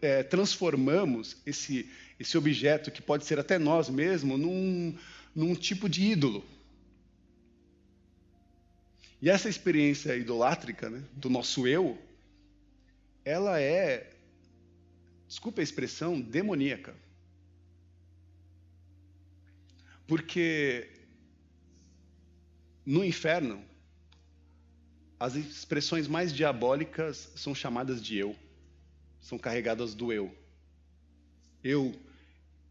é, 0.01 0.23
transformamos 0.23 1.37
esse 1.45 1.91
esse 2.19 2.39
objeto 2.39 2.91
que 2.91 3.03
pode 3.03 3.27
ser 3.27 3.39
até 3.41 3.59
nós 3.59 3.91
mesmos 3.91 4.39
num, 4.39 4.97
num 5.35 5.55
tipo 5.55 5.89
de 5.89 6.05
ídolo. 6.05 6.45
E 9.23 9.31
essa 9.31 9.49
experiência 9.49 10.17
idolátrica 10.17 10.91
né, 10.91 11.01
do 11.13 11.31
nosso 11.31 11.69
eu, 11.69 11.97
ela 13.25 13.61
é, 13.61 14.11
desculpe 15.29 15.61
a 15.61 15.65
expressão, 15.65 16.21
demoníaca. 16.21 16.93
Porque 20.09 20.91
no 22.85 23.05
inferno, 23.05 23.65
as 25.21 25.37
expressões 25.37 26.09
mais 26.09 26.33
diabólicas 26.33 27.31
são 27.37 27.55
chamadas 27.55 28.03
de 28.03 28.17
eu, 28.19 28.37
são 29.21 29.39
carregadas 29.39 29.95
do 29.95 30.13
eu. 30.13 30.37
Eu, 31.63 31.95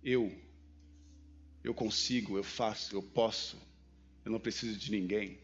eu, 0.03 0.37
eu 1.63 1.73
consigo, 1.73 2.35
eu 2.35 2.43
faço, 2.43 2.93
eu 2.93 3.01
posso, 3.01 3.57
eu 4.25 4.31
não 4.33 4.39
preciso 4.39 4.77
de 4.77 4.91
ninguém. 4.91 5.39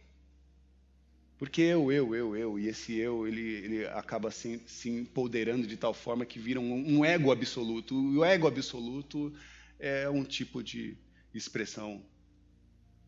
Porque 1.37 1.61
eu, 1.61 1.91
eu, 1.91 2.15
eu, 2.15 2.35
eu, 2.35 2.59
e 2.59 2.67
esse 2.67 2.97
eu, 2.97 3.27
ele, 3.27 3.41
ele 3.41 3.85
acaba 3.87 4.31
se, 4.31 4.59
se 4.65 4.89
empoderando 4.89 5.67
de 5.67 5.77
tal 5.77 5.93
forma 5.93 6.25
que 6.25 6.39
vira 6.39 6.59
um, 6.59 6.97
um 6.97 7.05
ego 7.05 7.31
absoluto. 7.31 7.93
E 7.93 8.17
o 8.17 8.25
ego 8.25 8.47
absoluto 8.47 9.31
é 9.79 10.09
um 10.09 10.23
tipo 10.23 10.63
de 10.63 10.97
expressão 11.31 12.03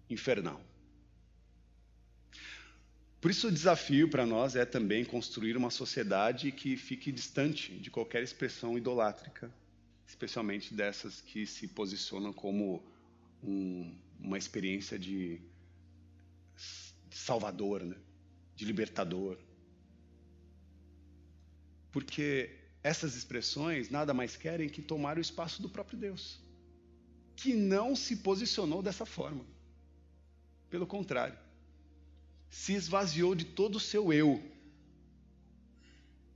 infernal. 0.10 0.62
Por 3.20 3.32
isso, 3.32 3.48
o 3.48 3.52
desafio 3.52 4.08
para 4.10 4.26
nós 4.26 4.56
é 4.56 4.64
também 4.64 5.04
construir 5.04 5.58
uma 5.58 5.72
sociedade 5.72 6.52
que 6.52 6.78
fique 6.78 7.12
distante 7.12 7.74
de 7.76 7.90
qualquer 7.90 8.24
expressão 8.24 8.78
idolátrica, 8.78 9.52
especialmente 10.08 10.74
dessas 10.74 11.20
que 11.20 11.46
se 11.46 11.68
posicionam 11.68 12.32
como 12.32 12.82
um, 13.44 13.94
uma 14.20 14.38
experiência 14.38 14.98
de 14.98 15.42
salvador, 17.10 17.84
né? 17.84 17.96
De 18.60 18.66
libertador. 18.66 19.38
Porque 21.94 22.50
essas 22.84 23.16
expressões 23.16 23.90
nada 23.90 24.14
mais 24.14 24.36
querem 24.36 24.68
que 24.68 24.82
tomar 24.82 25.18
o 25.18 25.22
espaço 25.22 25.62
do 25.62 25.70
próprio 25.70 25.98
Deus, 25.98 26.42
que 27.38 27.54
não 27.54 27.96
se 27.96 28.18
posicionou 28.18 28.82
dessa 28.84 29.06
forma. 29.06 29.46
Pelo 30.70 30.86
contrário, 30.86 31.38
se 32.50 32.74
esvaziou 32.74 33.34
de 33.34 33.46
todo 33.46 33.78
o 33.78 33.80
seu 33.80 34.12
eu. 34.12 34.44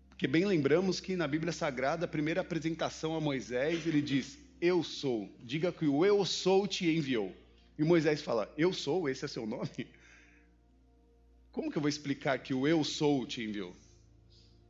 Porque 0.08 0.26
bem 0.26 0.46
lembramos 0.46 1.02
que 1.02 1.18
na 1.18 1.28
Bíblia 1.28 1.52
Sagrada, 1.52 2.06
a 2.06 2.08
primeira 2.08 2.40
apresentação 2.40 3.18
a 3.18 3.20
Moisés, 3.20 3.86
ele 3.86 4.02
diz: 4.02 4.40
Eu 4.62 4.82
sou. 4.82 5.30
Diga 5.44 5.74
que 5.74 5.86
o 5.86 6.06
eu 6.06 6.24
sou 6.24 6.66
te 6.66 6.88
enviou. 6.88 7.36
E 7.78 7.84
Moisés 7.84 8.22
fala: 8.22 8.52
Eu 8.58 8.72
sou, 8.72 9.10
esse 9.10 9.26
é 9.26 9.28
seu 9.28 9.46
nome? 9.46 9.88
Como 11.54 11.72
que 11.72 11.78
eu 11.78 11.82
vou 11.82 11.88
explicar 11.88 12.39
que 12.39 12.54
o 12.54 12.68
eu 12.68 12.84
sou 12.84 13.26
te 13.28 13.44
enviou? 13.44 13.74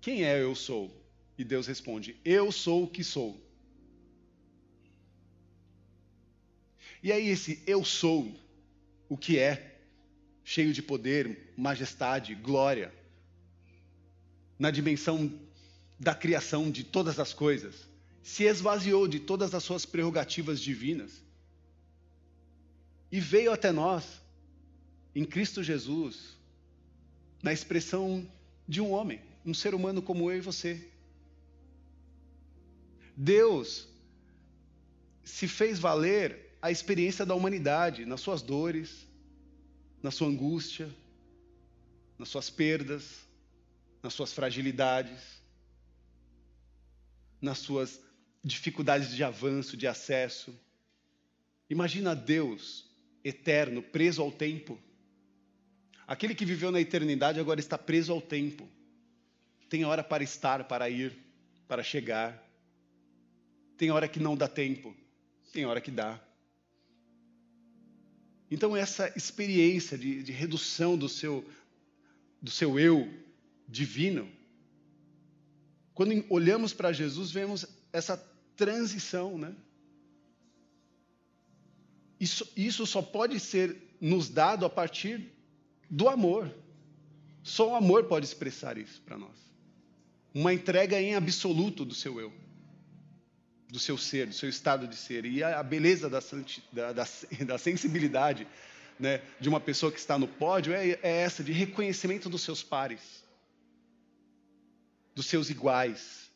Quem 0.02 0.26
é 0.26 0.40
eu 0.40 0.54
sou? 0.54 0.94
E 1.38 1.44
Deus 1.44 1.66
responde: 1.66 2.16
Eu 2.26 2.52
sou 2.52 2.84
o 2.84 2.88
que 2.88 3.04
sou. 3.04 3.42
E 7.02 7.12
aí, 7.12 7.30
esse 7.30 7.64
eu 7.66 7.84
sou 7.86 8.32
o 9.08 9.18
que 9.18 9.40
é, 9.40 9.80
cheio 10.44 10.74
de 10.74 10.82
poder, 10.82 11.54
majestade, 11.58 12.36
glória, 12.36 12.94
na 14.60 14.70
dimensão 14.70 15.40
da 15.98 16.14
criação 16.14 16.70
de 16.70 16.84
todas 16.84 17.18
as 17.18 17.34
coisas, 17.34 17.88
se 18.22 18.44
esvaziou 18.44 19.08
de 19.08 19.22
todas 19.22 19.54
as 19.54 19.64
suas 19.64 19.86
prerrogativas 19.86 20.60
divinas 20.60 21.24
e 23.10 23.22
veio 23.22 23.54
até 23.54 23.72
nós, 23.72 24.22
em 25.16 25.24
Cristo 25.24 25.64
Jesus, 25.64 26.38
na 27.44 27.52
expressão 27.52 28.26
de 28.66 28.80
um 28.80 28.92
homem, 28.92 29.22
um 29.46 29.54
ser 29.54 29.76
humano 29.76 30.02
como 30.02 30.32
eu 30.32 30.38
e 30.38 30.42
você. 30.42 30.90
Deus 33.16 33.86
se 35.26 35.48
fez 35.48 35.78
valer 35.78 36.58
a 36.62 36.72
experiência 36.72 37.26
da 37.26 37.36
humanidade 37.36 38.06
nas 38.06 38.22
suas 38.22 38.42
dores, 38.42 39.06
na 40.02 40.10
sua 40.10 40.30
angústia, 40.30 40.90
nas 42.18 42.30
suas 42.30 42.50
perdas, 42.50 43.28
nas 44.02 44.14
suas 44.14 44.32
fragilidades, 44.32 45.22
nas 47.42 47.58
suas 47.58 48.00
dificuldades 48.42 49.14
de 49.14 49.24
avanço, 49.24 49.76
de 49.76 49.86
acesso. 49.86 50.58
Imagina 51.70 52.16
Deus 52.16 52.90
eterno, 53.24 53.84
preso 53.84 54.22
ao 54.22 54.32
tempo 54.32 54.80
Aquele 56.08 56.36
que 56.36 56.46
viveu 56.46 56.72
na 56.72 56.82
eternidade 56.82 57.40
agora 57.40 57.60
está 57.60 57.78
preso 57.78 58.12
ao 58.12 58.22
tempo. 58.22 58.68
Tem 59.70 59.86
hora 59.86 60.04
para 60.04 60.24
estar, 60.24 60.66
para 60.66 60.90
ir, 60.90 61.18
para 61.68 61.82
chegar. 61.82 62.44
Tem 63.78 63.90
hora 63.92 64.08
que 64.08 64.20
não 64.20 64.36
dá 64.36 64.48
tempo. 64.48 64.96
Tem 65.52 65.66
hora 65.66 65.80
que 65.80 65.92
dá. 65.92 66.20
Então, 68.52 68.76
essa 68.76 69.12
experiência 69.16 69.98
de, 69.98 70.22
de 70.22 70.32
redução 70.32 70.98
do 70.98 71.10
seu, 71.10 71.44
do 72.42 72.52
seu 72.52 72.78
eu 72.80 73.12
divino, 73.68 74.30
quando 75.94 76.24
olhamos 76.30 76.74
para 76.74 76.92
Jesus, 76.92 77.32
vemos 77.32 77.66
essa 77.92 78.18
transição, 78.56 79.38
né? 79.38 79.56
Isso, 82.20 82.48
isso 82.56 82.86
só 82.86 83.02
pode 83.02 83.40
ser 83.40 83.76
nos 84.00 84.30
dado 84.30 84.66
a 84.66 84.70
partir 84.70 85.32
do 85.94 86.10
amor. 86.10 86.52
Só 87.44 87.70
o 87.70 87.76
amor 87.76 88.06
pode 88.06 88.26
expressar 88.26 88.80
isso 88.80 89.00
para 89.04 89.16
nós. 89.16 89.38
Uma 90.34 90.52
entrega 90.52 91.00
em 91.00 91.14
absoluto 91.14 91.86
do 91.86 91.94
seu 91.94 92.20
eu, 92.20 92.34
do 93.70 93.78
seu 93.78 93.96
ser, 93.96 94.26
do 94.26 94.34
seu 94.34 94.50
estado 94.50 94.88
de 94.88 94.96
ser. 94.96 95.24
E 95.24 95.44
a 95.44 95.62
beleza 95.62 96.10
da, 96.10 96.20
da, 96.72 96.94
da, 96.94 97.08
da 97.46 97.58
sensibilidade 97.60 98.48
né, 99.00 99.22
de 99.40 99.48
uma 99.48 99.60
pessoa 99.60 99.92
que 99.92 100.00
está 100.00 100.18
no 100.18 100.28
pódio 100.28 100.74
é, 100.74 100.98
é 101.04 101.22
essa, 101.22 101.44
de 101.44 101.52
reconhecimento 101.52 102.28
dos 102.28 102.42
seus 102.42 102.64
pares, 102.64 103.24
dos 105.14 105.28
seus 105.28 105.52
iguais. 105.52 106.32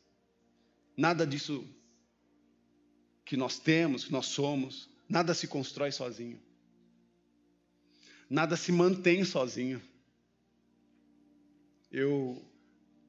Nada 0.96 1.26
disso 1.26 1.68
que 3.26 3.36
nós 3.36 3.58
temos, 3.58 4.06
que 4.06 4.12
nós 4.12 4.28
somos, 4.28 4.88
nada 5.10 5.34
se 5.34 5.48
constrói 5.48 5.92
sozinho 5.92 6.40
nada 8.30 8.56
se 8.56 8.72
mantém 8.72 9.24
sozinho. 9.24 9.82
Eu 11.92 12.44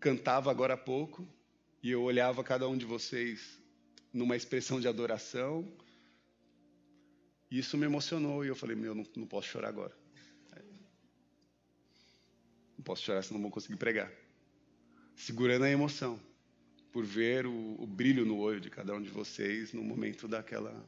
cantava 0.00 0.50
agora 0.50 0.74
há 0.74 0.76
pouco 0.76 1.26
e 1.83 1.90
eu 1.90 2.02
olhava 2.02 2.44
cada 2.44 2.68
um 2.68 2.76
de 2.76 2.85
vocês 2.85 3.59
numa 4.12 4.37
expressão 4.37 4.81
de 4.81 4.88
adoração. 4.88 5.66
E 7.50 7.59
isso 7.59 7.76
me 7.76 7.87
emocionou 7.87 8.44
e 8.44 8.48
eu 8.48 8.54
falei: 8.54 8.76
Meu, 8.76 8.94
não, 8.94 9.07
não 9.16 9.26
posso 9.26 9.48
chorar 9.48 9.68
agora. 9.68 9.96
Não 12.76 12.85
posso 12.85 13.02
chorar, 13.02 13.22
senão 13.22 13.38
não 13.38 13.42
vou 13.42 13.50
conseguir 13.50 13.76
pregar. 13.76 14.12
Segurando 15.16 15.64
a 15.64 15.70
emoção, 15.70 16.20
por 16.92 17.04
ver 17.04 17.44
o, 17.44 17.76
o 17.83 17.87
brilho 17.87 18.24
no 18.24 18.38
olho 18.38 18.61
de 18.61 18.70
cada 18.70 18.94
um 18.94 19.02
de 19.02 19.09
vocês 19.09 19.72
no 19.72 19.83
momento 19.83 20.28
daquela 20.28 20.87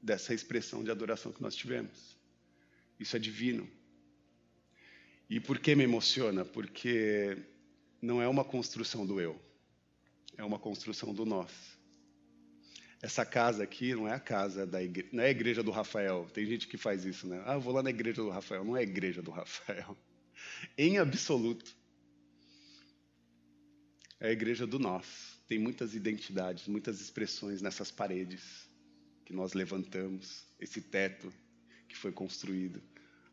dessa 0.00 0.34
expressão 0.34 0.82
de 0.82 0.90
adoração 0.90 1.32
que 1.32 1.42
nós 1.42 1.54
tivemos. 1.54 2.16
Isso 3.02 3.16
é 3.16 3.18
divino. 3.18 3.68
E 5.28 5.40
por 5.40 5.58
que 5.58 5.74
me 5.74 5.82
emociona? 5.82 6.44
Porque 6.44 7.36
não 8.00 8.22
é 8.22 8.28
uma 8.28 8.44
construção 8.44 9.04
do 9.04 9.20
eu, 9.20 9.40
é 10.36 10.44
uma 10.44 10.58
construção 10.58 11.12
do 11.12 11.26
nós. 11.26 11.50
Essa 13.02 13.26
casa 13.26 13.64
aqui 13.64 13.92
não 13.92 14.06
é 14.06 14.14
a 14.14 14.20
casa 14.20 14.64
da 14.64 14.80
igreja, 14.80 15.08
não 15.12 15.24
é 15.24 15.26
a 15.26 15.30
igreja 15.30 15.62
do 15.64 15.72
Rafael. 15.72 16.28
Tem 16.32 16.46
gente 16.46 16.68
que 16.68 16.76
faz 16.76 17.04
isso, 17.04 17.26
né? 17.26 17.42
Ah, 17.44 17.54
eu 17.54 17.60
vou 17.60 17.74
lá 17.74 17.82
na 17.82 17.90
igreja 17.90 18.22
do 18.22 18.30
Rafael. 18.30 18.64
Não 18.64 18.76
é 18.76 18.80
a 18.80 18.84
igreja 18.84 19.20
do 19.20 19.32
Rafael. 19.32 19.96
Em 20.78 20.98
absoluto. 20.98 21.76
É 24.20 24.28
a 24.28 24.32
igreja 24.32 24.64
do 24.64 24.78
nós. 24.78 25.40
Tem 25.48 25.58
muitas 25.58 25.96
identidades, 25.96 26.68
muitas 26.68 27.00
expressões 27.00 27.60
nessas 27.60 27.90
paredes 27.90 28.68
que 29.24 29.32
nós 29.32 29.54
levantamos, 29.54 30.46
esse 30.60 30.80
teto 30.80 31.32
que 31.88 31.96
foi 31.96 32.12
construído, 32.12 32.80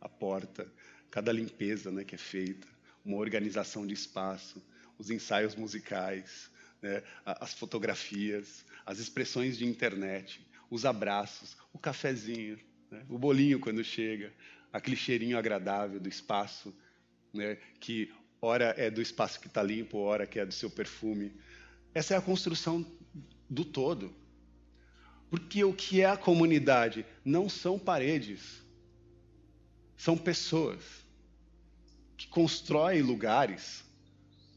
a 0.01 0.07
porta, 0.07 0.71
cada 1.09 1.31
limpeza 1.31 1.91
né, 1.91 2.03
que 2.03 2.15
é 2.15 2.17
feita, 2.17 2.67
uma 3.03 3.17
organização 3.17 3.85
de 3.85 3.93
espaço, 3.93 4.63
os 4.97 5.09
ensaios 5.09 5.55
musicais, 5.55 6.49
né, 6.81 7.03
as 7.25 7.53
fotografias, 7.53 8.65
as 8.85 8.99
expressões 8.99 9.57
de 9.57 9.65
internet, 9.65 10.45
os 10.69 10.85
abraços, 10.85 11.57
o 11.73 11.79
cafezinho, 11.79 12.59
né, 12.91 13.03
o 13.09 13.17
bolinho 13.17 13.59
quando 13.59 13.83
chega, 13.83 14.33
aquele 14.71 14.95
cheirinho 14.95 15.37
agradável 15.37 15.99
do 15.99 16.09
espaço, 16.09 16.73
né, 17.33 17.57
que 17.79 18.11
ora 18.41 18.73
é 18.77 18.89
do 18.89 19.01
espaço 19.01 19.39
que 19.39 19.47
está 19.47 19.61
limpo, 19.61 19.97
ora 19.97 20.25
que 20.25 20.39
é 20.39 20.45
do 20.45 20.53
seu 20.53 20.69
perfume. 20.69 21.33
Essa 21.93 22.13
é 22.13 22.17
a 22.17 22.21
construção 22.21 22.85
do 23.49 23.65
todo. 23.65 24.13
Porque 25.29 25.63
o 25.63 25.73
que 25.73 26.01
é 26.01 26.05
a 26.05 26.17
comunidade 26.17 27.05
não 27.23 27.47
são 27.47 27.77
paredes, 27.77 28.63
são 29.99 30.17
pessoas 30.17 30.79
que 32.15 32.25
constroem 32.27 33.01
lugares 33.01 33.83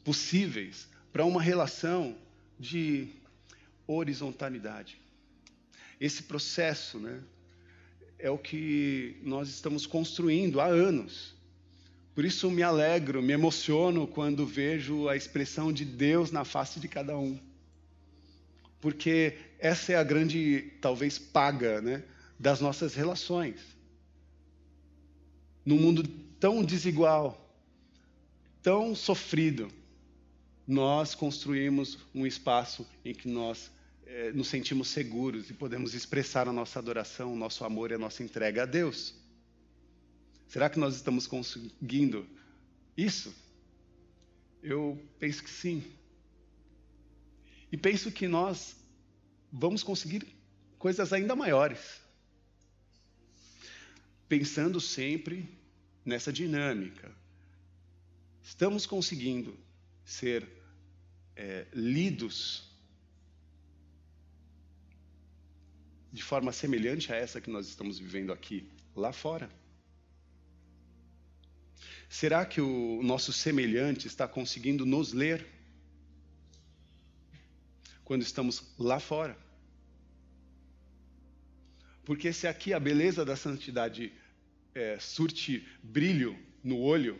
possíveis 0.01 0.87
para 1.11 1.25
uma 1.25 1.41
relação 1.41 2.15
de 2.57 3.09
horizontalidade. 3.85 4.97
Esse 5.99 6.23
processo, 6.23 6.97
né, 6.97 7.21
é 8.17 8.29
o 8.29 8.37
que 8.37 9.17
nós 9.21 9.49
estamos 9.49 9.85
construindo 9.85 10.61
há 10.61 10.67
anos. 10.67 11.35
Por 12.15 12.23
isso 12.23 12.49
me 12.49 12.63
alegro, 12.63 13.21
me 13.21 13.33
emociono 13.33 14.07
quando 14.07 14.47
vejo 14.47 15.09
a 15.09 15.17
expressão 15.17 15.73
de 15.73 15.83
Deus 15.83 16.31
na 16.31 16.45
face 16.45 16.79
de 16.79 16.87
cada 16.87 17.17
um. 17.17 17.37
Porque 18.79 19.37
essa 19.59 19.91
é 19.91 19.97
a 19.97 20.03
grande, 20.03 20.71
talvez, 20.79 21.19
paga 21.19 21.81
né, 21.81 22.01
das 22.39 22.61
nossas 22.61 22.95
relações. 22.95 23.72
Num 25.65 25.77
mundo 25.77 26.03
tão 26.39 26.63
desigual, 26.63 27.39
tão 28.61 28.95
sofrido, 28.95 29.71
nós 30.67 31.15
construímos 31.15 31.97
um 32.13 32.25
espaço 32.25 32.87
em 33.03 33.13
que 33.13 33.27
nós 33.27 33.71
eh, 34.05 34.31
nos 34.31 34.47
sentimos 34.47 34.89
seguros 34.89 35.49
e 35.49 35.53
podemos 35.53 35.93
expressar 35.93 36.47
a 36.47 36.53
nossa 36.53 36.79
adoração, 36.79 37.33
o 37.33 37.35
nosso 37.35 37.65
amor 37.65 37.91
e 37.91 37.95
a 37.95 37.97
nossa 37.97 38.23
entrega 38.23 38.63
a 38.63 38.65
Deus. 38.65 39.15
Será 40.47 40.69
que 40.69 40.77
nós 40.77 40.95
estamos 40.95 41.25
conseguindo 41.25 42.27
isso? 42.95 43.33
Eu 44.61 45.01
penso 45.17 45.43
que 45.43 45.49
sim. 45.49 45.83
E 47.71 47.77
penso 47.77 48.11
que 48.11 48.27
nós 48.27 48.75
vamos 49.51 49.81
conseguir 49.81 50.27
coisas 50.77 51.11
ainda 51.11 51.35
maiores. 51.35 52.02
Pensando 54.35 54.81
sempre 54.81 55.47
nessa 56.03 56.33
dinâmica. 56.33 57.11
Estamos 58.41 58.87
conseguindo 58.87 59.55
ser 60.03 60.49
é, 61.35 61.67
lidos 61.71 62.67
de 66.11 66.23
forma 66.23 66.51
semelhante 66.51 67.13
a 67.13 67.15
essa 67.15 67.39
que 67.39 67.51
nós 67.51 67.67
estamos 67.67 67.99
vivendo 67.99 68.33
aqui, 68.33 68.67
lá 68.95 69.13
fora? 69.13 69.47
Será 72.09 72.43
que 72.43 72.59
o 72.59 73.03
nosso 73.03 73.31
semelhante 73.31 74.07
está 74.07 74.27
conseguindo 74.27 74.83
nos 74.83 75.13
ler 75.13 75.47
quando 78.03 78.23
estamos 78.23 78.73
lá 78.79 78.99
fora? 78.99 79.37
Porque 82.03 82.33
se 82.33 82.47
aqui 82.47 82.73
a 82.73 82.79
beleza 82.79 83.23
da 83.23 83.35
santidade 83.35 84.11
é, 84.75 84.97
surte 84.99 85.67
brilho 85.83 86.37
no 86.63 86.79
olho, 86.79 87.19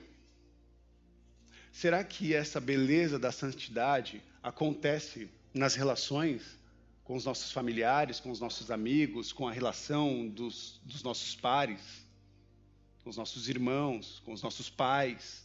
Será 1.74 2.04
que 2.04 2.36
essa 2.36 2.62
beleza 2.62 3.18
da 3.18 3.32
santidade 3.32 4.22
acontece 4.44 5.28
nas 5.52 5.74
relações 5.74 6.56
com 7.04 7.16
os 7.16 7.26
nossos 7.26 7.52
familiares, 7.52 8.20
com 8.20 8.30
os 8.30 8.39
nossos 8.39 8.70
amigos, 8.70 9.34
com 9.34 9.48
a 9.48 9.52
relação 9.52 10.28
dos, 10.28 10.80
dos 10.86 11.02
nossos 11.02 11.36
pares, 11.36 11.82
com 13.04 13.10
os 13.10 13.18
nossos 13.18 13.50
irmãos, 13.50 14.22
com 14.24 14.32
os 14.32 14.44
nossos 14.44 14.70
pais? 14.70 15.44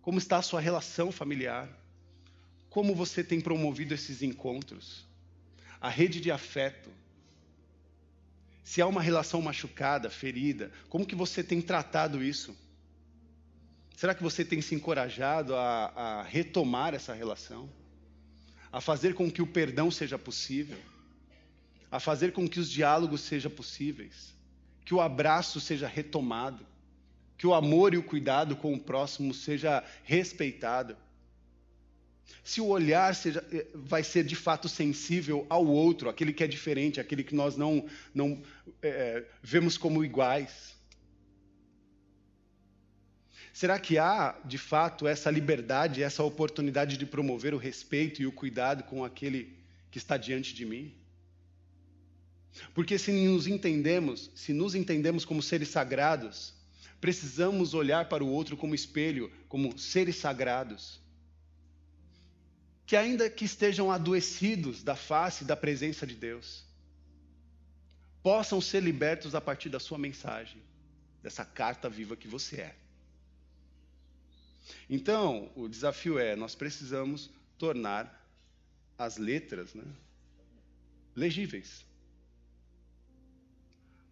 Como 0.00 0.16
está 0.16 0.38
a 0.38 0.42
sua 0.42 0.62
relação 0.62 1.12
familiar? 1.12 1.68
Como 2.70 2.94
você 2.94 3.22
tem 3.22 3.38
promovido 3.38 3.92
esses 3.92 4.22
encontros? 4.22 5.04
A 5.78 5.90
rede 5.90 6.22
de 6.22 6.30
afeto. 6.30 6.90
Se 8.62 8.80
há 8.80 8.86
uma 8.86 9.02
relação 9.02 9.42
machucada, 9.42 10.08
ferida, 10.08 10.70
como 10.88 11.06
que 11.06 11.14
você 11.14 11.42
tem 11.42 11.60
tratado 11.60 12.22
isso? 12.22 12.56
Será 13.96 14.14
que 14.14 14.22
você 14.22 14.44
tem 14.44 14.60
se 14.60 14.74
encorajado 14.74 15.54
a, 15.54 15.86
a 15.86 16.22
retomar 16.22 16.94
essa 16.94 17.12
relação? 17.12 17.68
A 18.72 18.80
fazer 18.80 19.14
com 19.14 19.30
que 19.30 19.42
o 19.42 19.46
perdão 19.46 19.90
seja 19.90 20.18
possível? 20.18 20.78
A 21.90 22.00
fazer 22.00 22.32
com 22.32 22.48
que 22.48 22.58
os 22.58 22.70
diálogos 22.70 23.20
sejam 23.20 23.50
possíveis? 23.50 24.34
Que 24.84 24.94
o 24.94 25.00
abraço 25.00 25.60
seja 25.60 25.86
retomado? 25.86 26.66
Que 27.36 27.46
o 27.46 27.54
amor 27.54 27.94
e 27.94 27.98
o 27.98 28.02
cuidado 28.02 28.56
com 28.56 28.72
o 28.72 28.80
próximo 28.80 29.34
seja 29.34 29.84
respeitado? 30.04 30.96
Se 32.44 32.60
o 32.60 32.66
olhar 32.66 33.14
seja, 33.14 33.44
eh, 33.52 33.66
vai 33.74 34.02
ser 34.02 34.24
de 34.24 34.34
fato 34.34 34.68
sensível 34.68 35.46
ao 35.48 35.66
outro, 35.66 36.08
aquele 36.08 36.32
que 36.32 36.42
é 36.42 36.46
diferente, 36.46 37.00
aquele 37.00 37.22
que 37.22 37.34
nós 37.34 37.56
não, 37.56 37.86
não 38.14 38.42
é, 38.82 39.24
vemos 39.42 39.76
como 39.76 40.04
iguais. 40.04 40.74
Será 43.52 43.78
que 43.78 43.98
há, 43.98 44.38
de 44.44 44.56
fato, 44.56 45.06
essa 45.06 45.30
liberdade, 45.30 46.02
essa 46.02 46.22
oportunidade 46.22 46.96
de 46.96 47.04
promover 47.04 47.52
o 47.52 47.58
respeito 47.58 48.22
e 48.22 48.26
o 48.26 48.32
cuidado 48.32 48.82
com 48.84 49.04
aquele 49.04 49.54
que 49.90 49.98
está 49.98 50.16
diante 50.16 50.54
de 50.54 50.64
mim? 50.64 50.94
Porque 52.74 52.98
se 52.98 53.12
nos 53.12 53.46
entendemos, 53.46 54.30
se 54.34 54.52
nos 54.52 54.74
entendemos 54.74 55.24
como 55.24 55.42
seres 55.42 55.68
sagrados, 55.68 56.54
precisamos 57.00 57.74
olhar 57.74 58.08
para 58.08 58.24
o 58.24 58.28
outro 58.28 58.56
como 58.56 58.74
espelho, 58.74 59.30
como 59.48 59.78
seres 59.78 60.16
sagrados. 60.16 61.01
Que 62.92 62.96
ainda 62.96 63.30
que 63.30 63.46
estejam 63.46 63.90
adoecidos 63.90 64.82
da 64.82 64.94
face 64.94 65.46
da 65.46 65.56
presença 65.56 66.06
de 66.06 66.14
Deus, 66.14 66.62
possam 68.22 68.60
ser 68.60 68.82
libertos 68.82 69.34
a 69.34 69.40
partir 69.40 69.70
da 69.70 69.80
sua 69.80 69.96
mensagem, 69.96 70.62
dessa 71.22 71.42
carta 71.42 71.88
viva 71.88 72.14
que 72.14 72.28
você 72.28 72.60
é. 72.60 72.76
Então, 74.90 75.50
o 75.56 75.68
desafio 75.68 76.18
é: 76.18 76.36
nós 76.36 76.54
precisamos 76.54 77.30
tornar 77.56 78.30
as 78.98 79.16
letras 79.16 79.72
né, 79.72 79.84
legíveis. 81.16 81.86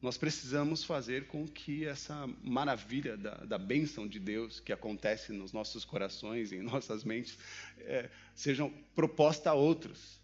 Nós 0.02 0.16
precisamos 0.16 0.82
fazer 0.82 1.26
com 1.26 1.46
que 1.46 1.84
essa 1.84 2.26
maravilha 2.42 3.16
da, 3.16 3.34
da 3.34 3.58
bênção 3.58 4.08
de 4.08 4.18
Deus 4.18 4.58
que 4.58 4.72
acontece 4.72 5.30
nos 5.32 5.52
nossos 5.52 5.84
corações 5.84 6.52
e 6.52 6.56
em 6.56 6.62
nossas 6.62 7.04
mentes 7.04 7.36
é, 7.80 8.08
sejam 8.34 8.72
proposta 8.94 9.50
a 9.50 9.54
outros. 9.54 10.18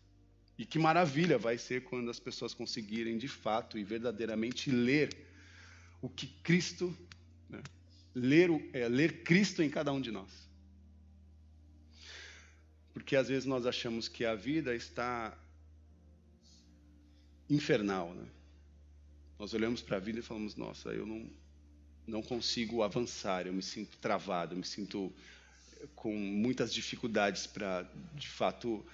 E 0.59 0.65
que 0.65 0.79
maravilha 0.79 1.37
vai 1.37 1.59
ser 1.59 1.85
quando 1.85 2.11
as 2.11 2.19
pessoas 2.19 2.55
conseguirem 2.55 3.19
de 3.19 3.29
fato 3.29 3.77
e 3.77 3.85
verdadeiramente 3.85 4.71
ler 4.71 5.15
o 6.01 6.09
que 6.09 6.27
Cristo 6.43 6.97
né, 7.51 7.63
ler, 8.15 8.51
é, 8.73 8.89
ler 8.89 9.23
Cristo 9.23 9.63
em 9.63 9.69
cada 9.69 9.93
um 9.93 10.01
de 10.01 10.11
nós. 10.11 10.49
Porque 12.95 13.15
às 13.15 13.29
vezes 13.29 13.45
nós 13.45 13.67
achamos 13.67 14.09
que 14.09 14.25
a 14.25 14.35
vida 14.35 14.75
está 14.75 15.37
infernal, 17.51 18.15
né? 18.15 18.27
Nós 19.39 19.53
olhamos 19.55 19.83
para 19.83 19.97
a 19.97 20.01
vida 20.01 20.21
e 20.21 20.23
falamos: 20.23 20.57
nossa, 20.57 20.91
eu 20.91 21.07
não, 21.07 21.31
não 22.07 22.23
consigo 22.23 22.83
avançar, 22.83 23.47
eu 23.47 23.53
me 23.53 23.63
sinto 23.63 23.97
travado, 23.99 24.55
eu 24.55 24.59
me 24.59 24.67
sinto 24.67 25.13
com 25.95 26.15
muitas 26.15 26.73
dificuldades 26.73 27.47
para, 27.47 27.83
de 28.15 28.29
fato, 28.29 28.85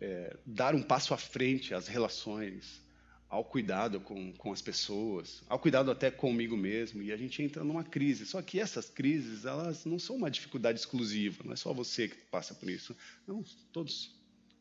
é, 0.00 0.36
dar 0.44 0.74
um 0.74 0.82
passo 0.82 1.14
à 1.14 1.16
frente 1.16 1.74
às 1.74 1.88
relações, 1.88 2.82
ao 3.28 3.44
cuidado 3.44 4.00
com, 4.00 4.32
com 4.32 4.52
as 4.52 4.62
pessoas, 4.62 5.42
ao 5.48 5.58
cuidado 5.58 5.90
até 5.90 6.10
comigo 6.10 6.56
mesmo, 6.56 7.02
e 7.02 7.12
a 7.12 7.16
gente 7.16 7.42
entra 7.42 7.62
numa 7.62 7.84
crise. 7.84 8.26
Só 8.26 8.40
que 8.40 8.58
essas 8.58 8.88
crises, 8.88 9.44
elas 9.44 9.84
não 9.84 9.98
são 9.98 10.16
uma 10.16 10.30
dificuldade 10.30 10.78
exclusiva, 10.78 11.42
não 11.44 11.52
é 11.52 11.56
só 11.56 11.72
você 11.72 12.08
que 12.08 12.16
passa 12.16 12.54
por 12.54 12.70
isso. 12.70 12.96
Não, 13.26 13.44
todos, 13.72 14.14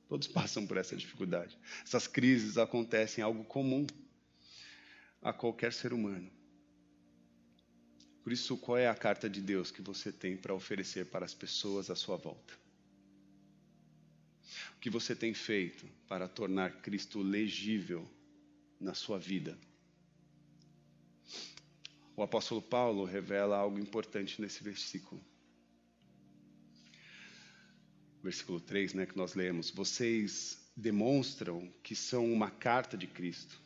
todos 0.08 0.28
passam 0.32 0.66
por 0.66 0.78
essa 0.78 0.96
dificuldade. 0.96 1.58
Essas 1.84 2.08
crises 2.08 2.58
acontecem 2.58 3.24
algo 3.24 3.44
comum 3.44 3.86
a 5.22 5.34
qualquer 5.34 5.74
ser 5.74 5.94
humano. 5.94 6.32
Por 8.24 8.34
isso, 8.34 8.58
qual 8.58 8.78
é 8.78 8.88
a 8.88 8.96
carta 8.96 9.30
de 9.30 9.42
Deus 9.42 9.72
que 9.72 9.82
você 9.82 10.12
tem 10.12 10.36
para 10.36 10.54
oferecer 10.54 11.06
para 11.06 11.26
as 11.26 11.34
pessoas 11.34 11.90
à 11.90 11.96
sua 11.96 12.18
volta? 12.18 12.54
O 14.76 14.80
que 14.80 14.90
você 14.90 15.16
tem 15.16 15.34
feito 15.34 15.88
para 16.08 16.28
tornar 16.28 16.82
Cristo 16.82 17.22
legível 17.22 18.06
na 18.80 18.94
sua 18.94 19.18
vida? 19.18 19.58
O 22.16 22.24
apóstolo 22.24 22.62
Paulo 22.62 23.06
revela 23.06 23.58
algo 23.58 23.80
importante 23.80 24.42
nesse 24.42 24.64
versículo. 24.64 25.24
Versículo 28.24 28.60
3, 28.60 28.94
né, 28.96 29.06
que 29.06 29.16
nós 29.16 29.36
lemos: 29.36 29.70
Vocês 29.70 30.68
demonstram 30.76 31.72
que 31.84 31.96
são 31.96 32.32
uma 32.34 32.50
carta 32.50 32.98
de 32.98 33.08
Cristo. 33.08 33.62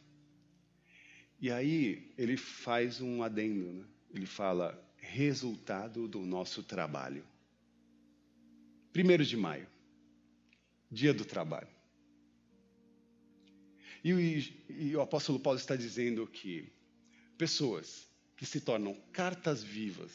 E 1.41 1.49
aí 1.49 2.13
ele 2.19 2.38
faz 2.38 3.01
um 3.01 3.23
adendo, 3.23 3.73
né? 3.73 3.86
ele 4.13 4.27
fala 4.27 4.80
resultado 4.97 6.08
do 6.08 6.19
nosso 6.19 6.62
trabalho. 6.62 7.25
Primeiro 8.93 9.25
de 9.25 9.36
maio, 9.36 9.67
dia 10.91 11.12
do 11.12 11.25
trabalho. 11.25 11.67
E 14.04 14.13
o, 14.13 14.19
e 14.19 14.95
o 14.95 15.01
apóstolo 15.01 15.39
Paulo 15.39 15.58
está 15.58 15.75
dizendo 15.75 16.27
que 16.27 16.71
pessoas 17.39 18.08
que 18.38 18.45
se 18.45 18.62
tornam 18.62 18.93
cartas 19.12 19.63
vivas, 19.63 20.12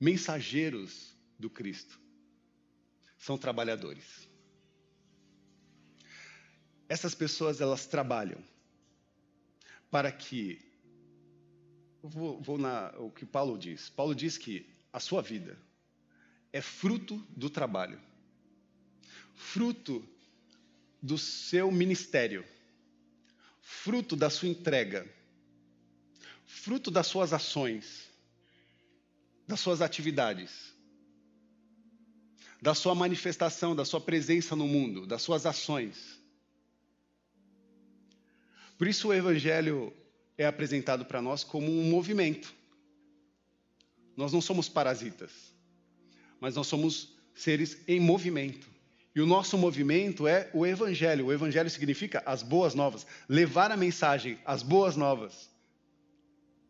mensageiros 0.00 1.16
do 1.38 1.48
Cristo, 1.48 2.00
são 3.16 3.38
trabalhadores. 3.38 4.28
Essas 6.88 7.14
pessoas 7.14 7.60
elas 7.60 7.86
trabalham 7.86 8.42
para 9.90 10.12
que 10.12 10.60
vou, 12.02 12.40
vou 12.40 12.58
na 12.58 12.92
o 12.98 13.10
que 13.10 13.26
Paulo 13.26 13.58
diz. 13.58 13.88
Paulo 13.90 14.14
diz 14.14 14.38
que 14.38 14.66
a 14.92 15.00
sua 15.00 15.22
vida 15.22 15.58
é 16.52 16.60
fruto 16.60 17.16
do 17.30 17.50
trabalho, 17.50 18.00
fruto 19.34 20.06
do 21.00 21.18
seu 21.18 21.70
ministério, 21.70 22.44
fruto 23.60 24.16
da 24.16 24.30
sua 24.30 24.48
entrega, 24.48 25.08
fruto 26.46 26.90
das 26.90 27.06
suas 27.06 27.32
ações, 27.32 28.08
das 29.46 29.60
suas 29.60 29.80
atividades, 29.80 30.74
da 32.60 32.74
sua 32.74 32.94
manifestação, 32.94 33.76
da 33.76 33.84
sua 33.84 34.00
presença 34.00 34.56
no 34.56 34.66
mundo, 34.66 35.06
das 35.06 35.22
suas 35.22 35.46
ações. 35.46 36.17
Por 38.78 38.86
isso 38.86 39.08
o 39.08 39.14
Evangelho 39.14 39.92
é 40.38 40.46
apresentado 40.46 41.04
para 41.04 41.20
nós 41.20 41.42
como 41.42 41.68
um 41.68 41.90
movimento. 41.90 42.54
Nós 44.16 44.32
não 44.32 44.40
somos 44.40 44.68
parasitas, 44.68 45.32
mas 46.40 46.54
nós 46.54 46.68
somos 46.68 47.12
seres 47.34 47.78
em 47.88 47.98
movimento. 47.98 48.68
E 49.14 49.20
o 49.20 49.26
nosso 49.26 49.58
movimento 49.58 50.28
é 50.28 50.48
o 50.54 50.64
Evangelho. 50.64 51.26
O 51.26 51.32
Evangelho 51.32 51.68
significa 51.68 52.22
as 52.24 52.40
boas 52.40 52.72
novas, 52.72 53.04
levar 53.28 53.72
a 53.72 53.76
mensagem, 53.76 54.38
as 54.44 54.62
boas 54.62 54.94
novas 54.94 55.50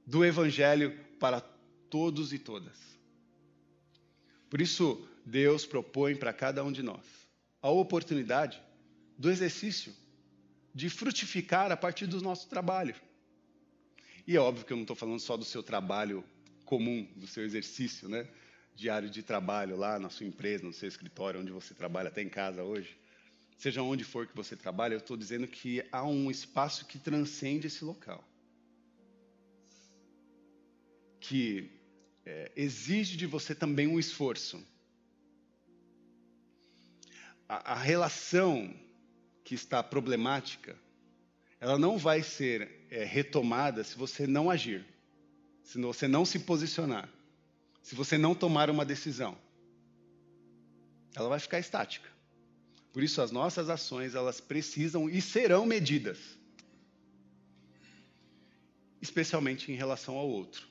do 0.06 0.24
Evangelho 0.24 0.98
para 1.20 1.42
todos 1.90 2.32
e 2.32 2.38
todas. 2.38 2.78
Por 4.48 4.62
isso, 4.62 5.06
Deus 5.26 5.66
propõe 5.66 6.16
para 6.16 6.32
cada 6.32 6.64
um 6.64 6.72
de 6.72 6.82
nós 6.82 7.04
a 7.60 7.68
oportunidade 7.68 8.62
do 9.18 9.30
exercício 9.30 9.92
de 10.74 10.88
frutificar 10.90 11.72
a 11.72 11.76
partir 11.76 12.06
do 12.06 12.20
nosso 12.20 12.48
trabalho. 12.48 12.94
E 14.26 14.36
é 14.36 14.40
óbvio 14.40 14.64
que 14.64 14.72
eu 14.72 14.76
não 14.76 14.84
estou 14.84 14.96
falando 14.96 15.20
só 15.20 15.36
do 15.36 15.44
seu 15.44 15.62
trabalho 15.62 16.24
comum, 16.64 17.08
do 17.16 17.26
seu 17.26 17.44
exercício, 17.44 18.08
né? 18.08 18.28
diário 18.78 19.10
de 19.10 19.24
trabalho 19.24 19.76
lá 19.76 19.98
na 19.98 20.08
sua 20.08 20.24
empresa, 20.24 20.64
no 20.64 20.72
seu 20.72 20.88
escritório, 20.88 21.40
onde 21.40 21.50
você 21.50 21.74
trabalha, 21.74 22.08
até 22.08 22.22
em 22.22 22.28
casa 22.28 22.62
hoje, 22.62 22.96
seja 23.56 23.82
onde 23.82 24.04
for 24.04 24.24
que 24.24 24.36
você 24.36 24.54
trabalha, 24.54 24.94
eu 24.94 24.98
estou 24.98 25.16
dizendo 25.16 25.48
que 25.48 25.84
há 25.90 26.04
um 26.04 26.30
espaço 26.30 26.86
que 26.86 26.96
transcende 26.96 27.66
esse 27.66 27.84
local. 27.84 28.24
Que 31.18 31.72
é, 32.24 32.52
exige 32.54 33.16
de 33.16 33.26
você 33.26 33.52
também 33.52 33.88
um 33.88 33.98
esforço. 33.98 34.64
A, 37.48 37.72
a 37.72 37.74
relação 37.74 38.72
que 39.48 39.54
está 39.54 39.82
problemática, 39.82 40.76
ela 41.58 41.78
não 41.78 41.98
vai 41.98 42.22
ser 42.22 42.86
é, 42.90 43.04
retomada 43.04 43.82
se 43.82 43.96
você 43.96 44.26
não 44.26 44.50
agir, 44.50 44.84
se 45.62 45.80
você 45.80 46.06
não 46.06 46.24
se 46.24 46.38
posicionar 46.38 47.08
se 47.88 47.94
você 47.94 48.18
não 48.18 48.34
tomar 48.34 48.68
uma 48.68 48.84
decisão. 48.84 49.34
Ela 51.16 51.26
vai 51.26 51.40
ficar 51.40 51.58
estática. 51.58 52.06
Por 52.92 53.02
isso 53.02 53.22
as 53.22 53.30
nossas 53.30 53.70
ações, 53.70 54.14
elas 54.14 54.42
precisam 54.42 55.08
e 55.08 55.22
serão 55.22 55.64
medidas. 55.64 56.18
Especialmente 59.00 59.72
em 59.72 59.74
relação 59.74 60.18
ao 60.18 60.28
outro. 60.28 60.68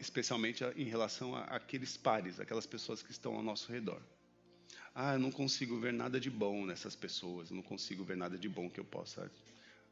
Especialmente 0.00 0.64
em 0.76 0.84
relação 0.84 1.36
àqueles 1.36 1.96
pares, 1.96 2.40
aquelas 2.40 2.66
pessoas 2.66 3.00
que 3.04 3.12
estão 3.12 3.36
ao 3.36 3.44
nosso 3.44 3.70
redor. 3.70 4.02
Ah, 4.98 5.12
eu 5.12 5.18
não 5.18 5.30
consigo 5.30 5.78
ver 5.78 5.92
nada 5.92 6.18
de 6.18 6.30
bom 6.30 6.64
nessas 6.64 6.96
pessoas, 6.96 7.50
eu 7.50 7.56
não 7.56 7.62
consigo 7.62 8.02
ver 8.02 8.16
nada 8.16 8.38
de 8.38 8.48
bom 8.48 8.70
que 8.70 8.80
eu 8.80 8.84
possa 8.84 9.30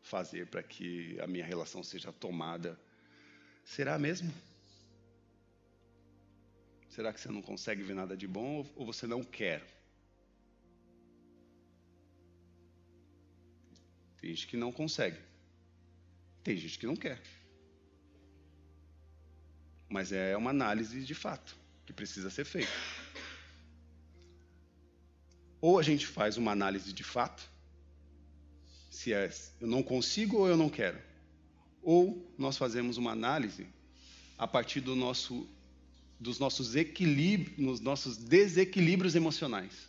fazer 0.02 0.46
para 0.46 0.62
que 0.62 1.20
a 1.20 1.26
minha 1.26 1.44
relação 1.44 1.82
seja 1.82 2.10
tomada. 2.10 2.80
Será 3.66 3.98
mesmo? 3.98 4.32
Será 6.88 7.12
que 7.12 7.20
você 7.20 7.28
não 7.28 7.42
consegue 7.42 7.82
ver 7.82 7.92
nada 7.92 8.16
de 8.16 8.26
bom 8.26 8.66
ou 8.74 8.86
você 8.86 9.06
não 9.06 9.22
quer? 9.22 9.62
Tem 14.22 14.30
gente 14.30 14.46
que 14.46 14.56
não 14.56 14.72
consegue. 14.72 15.18
Tem 16.42 16.56
gente 16.56 16.78
que 16.78 16.86
não 16.86 16.96
quer. 16.96 17.20
Mas 19.86 20.12
é 20.12 20.34
uma 20.34 20.48
análise 20.48 21.04
de 21.04 21.14
fato 21.14 21.54
que 21.84 21.92
precisa 21.92 22.30
ser 22.30 22.46
feita. 22.46 22.72
Ou 25.66 25.78
a 25.78 25.82
gente 25.82 26.06
faz 26.06 26.36
uma 26.36 26.52
análise 26.52 26.92
de 26.92 27.02
fato, 27.02 27.42
se 28.90 29.14
é 29.14 29.30
eu 29.58 29.66
não 29.66 29.82
consigo 29.82 30.36
ou 30.36 30.46
eu 30.46 30.58
não 30.58 30.68
quero. 30.68 31.00
Ou 31.82 32.30
nós 32.36 32.58
fazemos 32.58 32.98
uma 32.98 33.12
análise 33.12 33.66
a 34.36 34.46
partir 34.46 34.82
do 34.82 34.94
nosso 34.94 35.48
dos 36.20 36.38
nossos 36.38 36.76
equilíbrios, 36.76 37.56
nos 37.56 37.80
nossos 37.80 38.18
desequilíbrios 38.18 39.14
emocionais. 39.14 39.88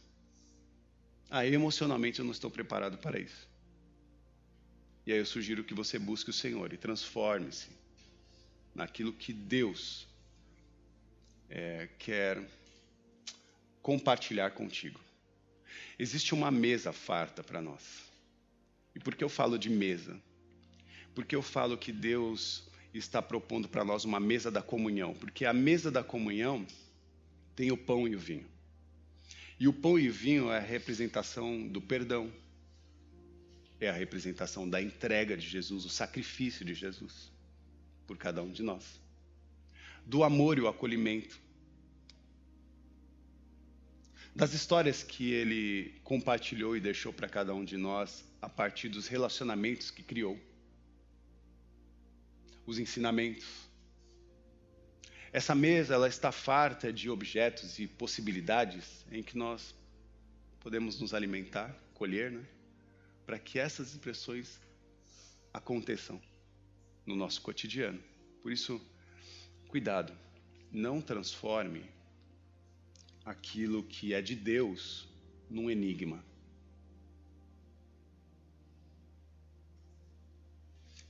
Aí 1.30 1.54
emocionalmente 1.54 2.20
eu 2.20 2.26
não 2.26 2.32
estou 2.32 2.50
preparado 2.50 2.98
para 2.98 3.20
isso. 3.20 3.46
E 5.06 5.12
aí 5.12 5.20
eu 5.20 5.26
sugiro 5.26 5.62
que 5.62 5.74
você 5.74 6.00
busque 6.00 6.30
o 6.30 6.34
Senhor 6.34 6.72
e 6.72 6.78
transforme-se 6.78 7.68
naquilo 8.74 9.12
que 9.12 9.34
Deus 9.34 10.08
é, 11.50 11.90
quer 12.00 12.42
compartilhar 13.82 14.52
contigo. 14.52 15.04
Existe 15.98 16.34
uma 16.34 16.52
mesa 16.52 16.92
farta 16.92 17.44
para 17.44 17.62
nós. 17.62 18.06
E 18.94 19.00
por 19.00 19.16
que 19.16 19.24
eu 19.24 19.30
falo 19.30 19.58
de 19.58 19.70
mesa? 19.70 20.20
Porque 21.14 21.36
eu 21.36 21.42
falo 21.42 21.78
que 21.78 21.92
Deus 21.92 22.70
está 22.94 23.22
propondo 23.22 23.68
para 23.68 23.84
nós 23.84 24.06
uma 24.06 24.20
mesa 24.20 24.50
da 24.50 24.62
comunhão, 24.62 25.14
porque 25.14 25.46
a 25.46 25.54
mesa 25.54 25.92
da 25.92 26.04
comunhão 26.04 26.66
tem 27.56 27.72
o 27.72 27.78
pão 27.78 28.08
e 28.08 28.16
o 28.16 28.20
vinho. 28.20 28.48
E 29.60 29.68
o 29.68 29.74
pão 29.74 29.98
e 29.98 30.10
o 30.10 30.14
vinho 30.14 30.52
é 30.52 30.58
a 30.58 30.62
representação 30.62 31.68
do 31.68 31.82
perdão, 31.82 32.32
é 33.80 33.90
a 33.90 33.94
representação 33.94 34.70
da 34.70 34.82
entrega 34.82 35.36
de 35.38 35.48
Jesus, 35.48 35.86
o 35.86 35.90
sacrifício 35.90 36.66
de 36.66 36.74
Jesus 36.74 37.32
por 38.06 38.18
cada 38.18 38.42
um 38.42 38.52
de 38.52 38.62
nós, 38.62 39.00
do 40.06 40.24
amor 40.24 40.58
e 40.58 40.62
o 40.62 40.68
acolhimento, 40.68 41.40
das 44.36 44.54
histórias 44.54 45.02
que 45.02 45.32
ele 45.32 45.98
compartilhou 46.04 46.76
e 46.76 46.82
deixou 46.82 47.14
para 47.14 47.30
cada 47.30 47.54
um 47.54 47.64
de 47.64 47.78
nós 47.78 48.26
a 48.42 48.50
partir 48.50 48.90
dos 48.90 49.08
relacionamentos 49.08 49.90
que 49.90 50.04
criou 50.04 50.38
os 52.66 52.78
ensinamentos. 52.78 53.46
Essa 55.32 55.56
mesa 55.56 55.94
ela 55.94 56.10
está 56.10 56.34
farta 56.34 56.92
de 56.92 57.10
objetos 57.10 57.80
e 57.80 57.88
possibilidades 57.88 59.06
em 59.10 59.24
que 59.24 59.38
nós 59.38 59.74
podemos 60.60 61.00
nos 61.00 61.14
alimentar, 61.14 61.74
colher, 61.94 62.32
né? 62.32 62.46
para 63.26 63.40
que 63.40 63.58
essas 63.58 63.92
expressões 63.92 64.60
aconteçam 65.54 66.22
no 67.06 67.16
nosso 67.16 67.42
cotidiano. 67.42 68.04
Por 68.42 68.52
isso, 68.52 68.82
cuidado, 69.70 70.14
não 70.72 71.00
transforme 71.02 71.95
aquilo 73.26 73.84
que 73.84 74.14
é 74.14 74.22
de 74.22 74.36
Deus 74.36 75.08
num 75.50 75.70
enigma. 75.70 76.24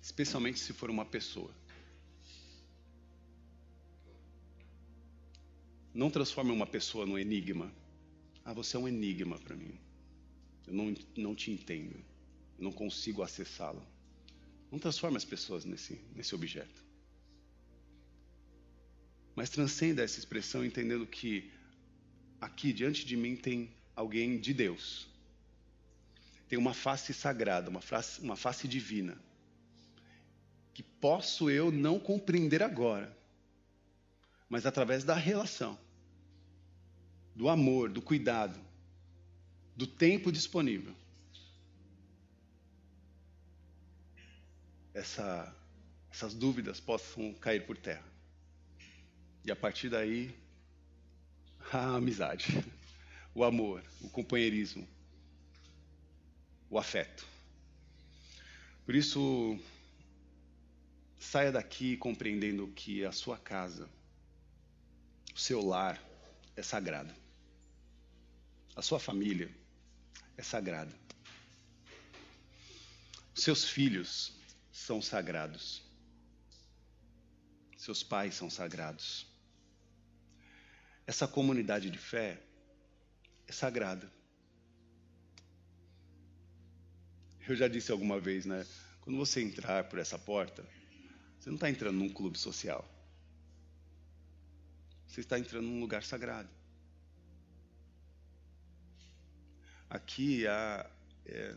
Especialmente 0.02 0.60
se 0.60 0.72
for 0.72 0.90
uma 0.90 1.04
pessoa. 1.04 1.52
Não 5.94 6.10
transforme 6.10 6.52
uma 6.52 6.66
pessoa 6.66 7.06
num 7.06 7.18
enigma. 7.18 7.72
Ah, 8.44 8.54
você 8.54 8.78
é 8.78 8.80
um 8.80 8.88
enigma 8.88 9.38
para 9.40 9.56
mim. 9.56 9.78
Eu 10.68 10.74
não, 10.74 10.94
não 11.18 11.36
te 11.36 11.52
entendo. 11.52 11.96
Eu 12.58 12.64
não 12.64 12.72
consigo 12.72 13.24
acessá-lo. 13.24 13.86
Não 14.72 14.80
transforme 14.80 15.18
as 15.18 15.26
pessoas 15.26 15.66
nesse, 15.66 16.00
nesse 16.16 16.34
objeto. 16.34 16.84
Mas 19.36 19.50
transcenda 19.50 20.02
essa 20.02 20.20
expressão 20.20 20.64
entendendo 20.64 21.06
que 21.06 21.52
aqui 22.46 22.72
diante 22.72 23.06
de 23.06 23.18
mim 23.18 23.36
tem 23.36 23.74
alguém 23.96 24.40
de 24.40 24.54
Deus. 24.54 25.08
Tem 26.48 26.58
uma 26.60 26.74
face 26.74 27.14
sagrada, 27.14 27.70
uma 27.70 27.82
face, 27.82 28.22
uma 28.22 28.36
face 28.36 28.68
divina. 28.68 29.18
Que 30.74 30.84
posso 30.84 31.50
eu 31.50 31.72
não 31.72 32.00
compreender 32.00 32.62
agora, 32.62 33.16
mas 34.48 34.66
através 34.66 35.04
da 35.04 35.16
relação, 35.16 35.78
do 37.36 37.50
amor, 37.50 37.90
do 37.90 38.02
cuidado, 38.02 38.60
do 39.76 39.88
tempo 39.88 40.32
disponível. 40.32 40.96
Essa, 44.94 45.54
essas 46.12 46.34
dúvidas 46.34 46.80
possam 46.80 47.34
cair 47.34 47.66
por 47.66 47.76
terra. 47.76 48.06
E 49.44 49.52
a 49.52 49.56
partir 49.56 49.90
daí, 49.90 50.34
a 51.72 51.96
amizade, 51.96 52.64
o 53.34 53.44
amor, 53.44 53.84
o 54.02 54.10
companheirismo, 54.10 54.88
o 56.70 56.78
afeto. 56.78 57.26
Por 58.86 58.96
isso, 58.96 59.60
saia 61.20 61.52
daqui 61.52 61.98
compreendendo 61.98 62.68
que 62.68 63.04
a 63.04 63.12
sua 63.12 63.38
casa, 63.38 63.90
o 65.34 65.40
seu 65.40 65.66
lar 65.66 66.02
é 66.56 66.62
sagrado. 66.62 67.14
A 68.76 68.82
sua 68.82 69.00
família 69.00 69.50
é 70.38 70.44
sagrada. 70.44 70.94
Os 73.34 73.44
seus 73.44 73.66
filhos 73.66 74.34
são 74.72 75.02
sagrados. 75.02 75.82
Seus 77.78 78.04
pais 78.04 78.36
são 78.36 78.50
sagrados. 78.50 79.35
Essa 81.08 81.28
comunidade 81.28 81.90
de 81.90 81.98
fé 81.98 82.42
é 83.48 83.52
sagrada. 83.52 84.12
Eu 87.48 87.56
já 87.56 87.68
disse 87.68 87.92
alguma 87.92 88.20
vez, 88.20 88.46
né? 88.46 88.66
Quando 89.02 89.18
você 89.18 89.42
entrar 89.42 89.84
por 89.84 90.00
essa 90.00 90.18
porta, 90.18 90.66
você 91.40 91.50
não 91.50 91.56
está 91.56 91.70
entrando 91.70 91.98
num 91.98 92.10
clube 92.10 92.40
social. 92.40 92.84
Você 95.06 95.22
está 95.22 95.38
entrando 95.38 95.68
num 95.68 95.80
lugar 95.80 96.04
sagrado. 96.04 96.50
Aqui 99.88 100.48
a, 100.48 100.90
é, 101.28 101.56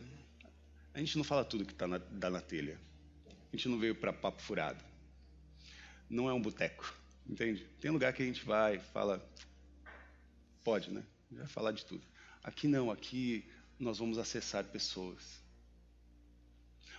a 0.93 0.99
gente 0.99 1.17
não 1.17 1.23
fala 1.23 1.43
tudo 1.43 1.65
que 1.65 1.73
tá 1.73 1.87
na, 1.87 1.97
dá 1.97 2.29
na 2.29 2.39
telha. 2.39 2.79
A 3.51 3.55
gente 3.55 3.67
não 3.67 3.79
veio 3.79 3.95
para 3.95 4.13
papo 4.13 4.41
furado. 4.43 4.83
Não 6.07 6.29
é 6.29 6.33
um 6.33 6.41
boteco, 6.41 6.93
entende? 7.29 7.65
Tem 7.79 7.91
lugar 7.91 8.11
que 8.13 8.23
a 8.23 8.25
gente 8.25 8.43
vai, 8.43 8.79
fala, 8.79 9.23
pode, 10.63 10.91
né? 10.91 11.03
Vai 11.31 11.47
falar 11.47 11.71
de 11.71 11.85
tudo. 11.85 12.03
Aqui 12.43 12.67
não, 12.67 12.89
aqui 12.89 13.45
nós 13.79 13.99
vamos 13.99 14.17
acessar 14.17 14.63
pessoas. 14.65 15.41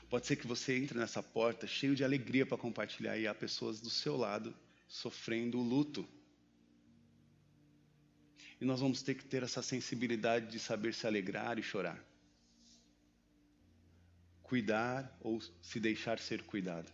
Pode 0.09 0.27
ser 0.27 0.37
que 0.37 0.47
você 0.47 0.77
entre 0.77 0.99
nessa 0.99 1.23
porta 1.23 1.67
cheio 1.67 1.95
de 1.95 2.05
alegria 2.05 2.47
para 2.47 2.57
compartilhar 2.57 3.19
e 3.19 3.27
há 3.27 3.35
pessoas 3.35 3.81
do 3.81 3.91
seu 3.91 4.17
lado 4.17 4.55
sofrendo 4.89 5.59
o 5.59 5.63
luto 5.63 6.09
e 8.61 8.65
nós 8.65 8.81
vamos 8.81 9.03
ter 9.03 9.15
que 9.15 9.25
ter 9.25 9.43
essa 9.43 9.63
sensibilidade 9.63 10.51
de 10.51 10.59
saber 10.59 10.93
se 10.93 11.07
alegrar 11.07 11.59
e 11.59 11.63
chorar. 11.63 11.99
Cuidar 14.43 15.17
ou 15.21 15.41
se 15.63 15.81
deixar 15.81 16.19
ser 16.19 16.43
cuidado. 16.43 16.93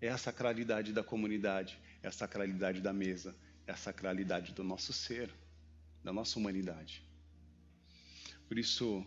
É 0.00 0.08
a 0.08 0.18
sacralidade 0.18 0.92
da 0.92 1.02
comunidade, 1.02 1.78
é 2.02 2.08
a 2.08 2.12
sacralidade 2.12 2.80
da 2.80 2.92
mesa, 2.92 3.34
é 3.66 3.72
a 3.72 3.76
sacralidade 3.76 4.52
do 4.52 4.62
nosso 4.62 4.92
ser, 4.92 5.30
da 6.02 6.12
nossa 6.12 6.38
humanidade. 6.38 7.02
Por 8.46 8.58
isso, 8.58 9.04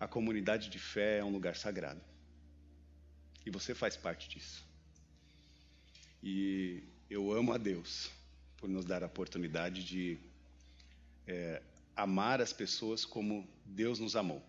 a 0.00 0.08
comunidade 0.08 0.68
de 0.68 0.78
fé 0.78 1.18
é 1.18 1.24
um 1.24 1.30
lugar 1.30 1.54
sagrado. 1.56 2.00
E 3.46 3.50
você 3.50 3.74
faz 3.74 3.96
parte 3.96 4.28
disso. 4.28 4.64
E 6.22 6.82
eu 7.10 7.32
amo 7.32 7.52
a 7.52 7.58
Deus 7.58 8.10
por 8.56 8.68
nos 8.68 8.84
dar 8.84 9.02
a 9.02 9.06
oportunidade 9.06 9.84
de 9.84 10.18
é, 11.26 11.62
amar 11.94 12.40
as 12.40 12.52
pessoas 12.52 13.04
como 13.04 13.46
Deus 13.64 13.98
nos 13.98 14.16
amou. 14.16 14.42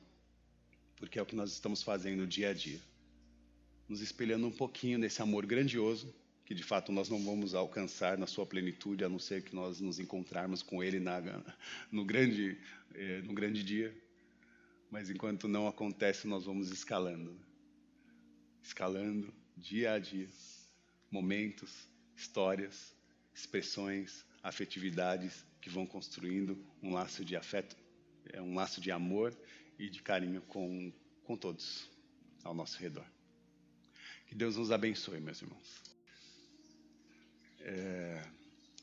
Porque 0.95 1.19
é 1.19 1.21
o 1.21 1.25
que 1.25 1.35
nós 1.35 1.51
estamos 1.51 1.83
fazendo 1.83 2.25
dia 2.25 2.49
a 2.49 2.53
dia. 2.53 2.79
Nos 3.87 4.01
espelhando 4.01 4.47
um 4.47 4.51
pouquinho 4.51 4.97
nesse 4.97 5.21
amor 5.21 5.45
grandioso, 5.45 6.13
que 6.45 6.53
de 6.53 6.63
fato 6.63 6.91
nós 6.91 7.09
não 7.09 7.23
vamos 7.23 7.53
alcançar 7.55 8.17
na 8.17 8.27
sua 8.27 8.45
plenitude, 8.45 9.03
a 9.03 9.09
não 9.09 9.19
ser 9.19 9.43
que 9.43 9.55
nós 9.55 9.79
nos 9.79 9.99
encontrarmos 9.99 10.61
com 10.61 10.83
Ele 10.83 10.99
na, 10.99 11.21
no, 11.91 12.05
grande, 12.05 12.57
é, 12.93 13.21
no 13.21 13.33
grande 13.33 13.63
dia. 13.63 13.95
Mas 14.91 15.09
enquanto 15.09 15.47
não 15.47 15.67
acontece, 15.67 16.27
nós 16.27 16.45
vamos 16.45 16.71
escalando. 16.71 17.31
Né? 17.31 17.39
Escalando 18.63 19.33
dia 19.57 19.93
a 19.93 19.99
dia. 19.99 20.29
Momentos, 21.09 21.87
histórias, 22.15 22.93
expressões, 23.33 24.25
afetividades 24.41 25.43
que 25.59 25.69
vão 25.69 25.85
construindo 25.85 26.57
um 26.81 26.93
laço 26.93 27.25
de 27.25 27.35
afeto, 27.35 27.75
é 28.31 28.41
um 28.41 28.53
laço 28.53 28.79
de 28.79 28.91
amor 28.91 29.35
e 29.79 29.89
de 29.89 30.01
carinho 30.01 30.41
com, 30.41 30.93
com 31.23 31.35
todos 31.35 31.89
ao 32.43 32.53
nosso 32.53 32.77
redor. 32.77 33.05
Que 34.35 34.39
Deus 34.39 34.57
nos 34.57 34.69
abençoe, 34.69 35.21
meus 35.21 35.41
irmãos. 35.41 35.81
É, 37.61 38.21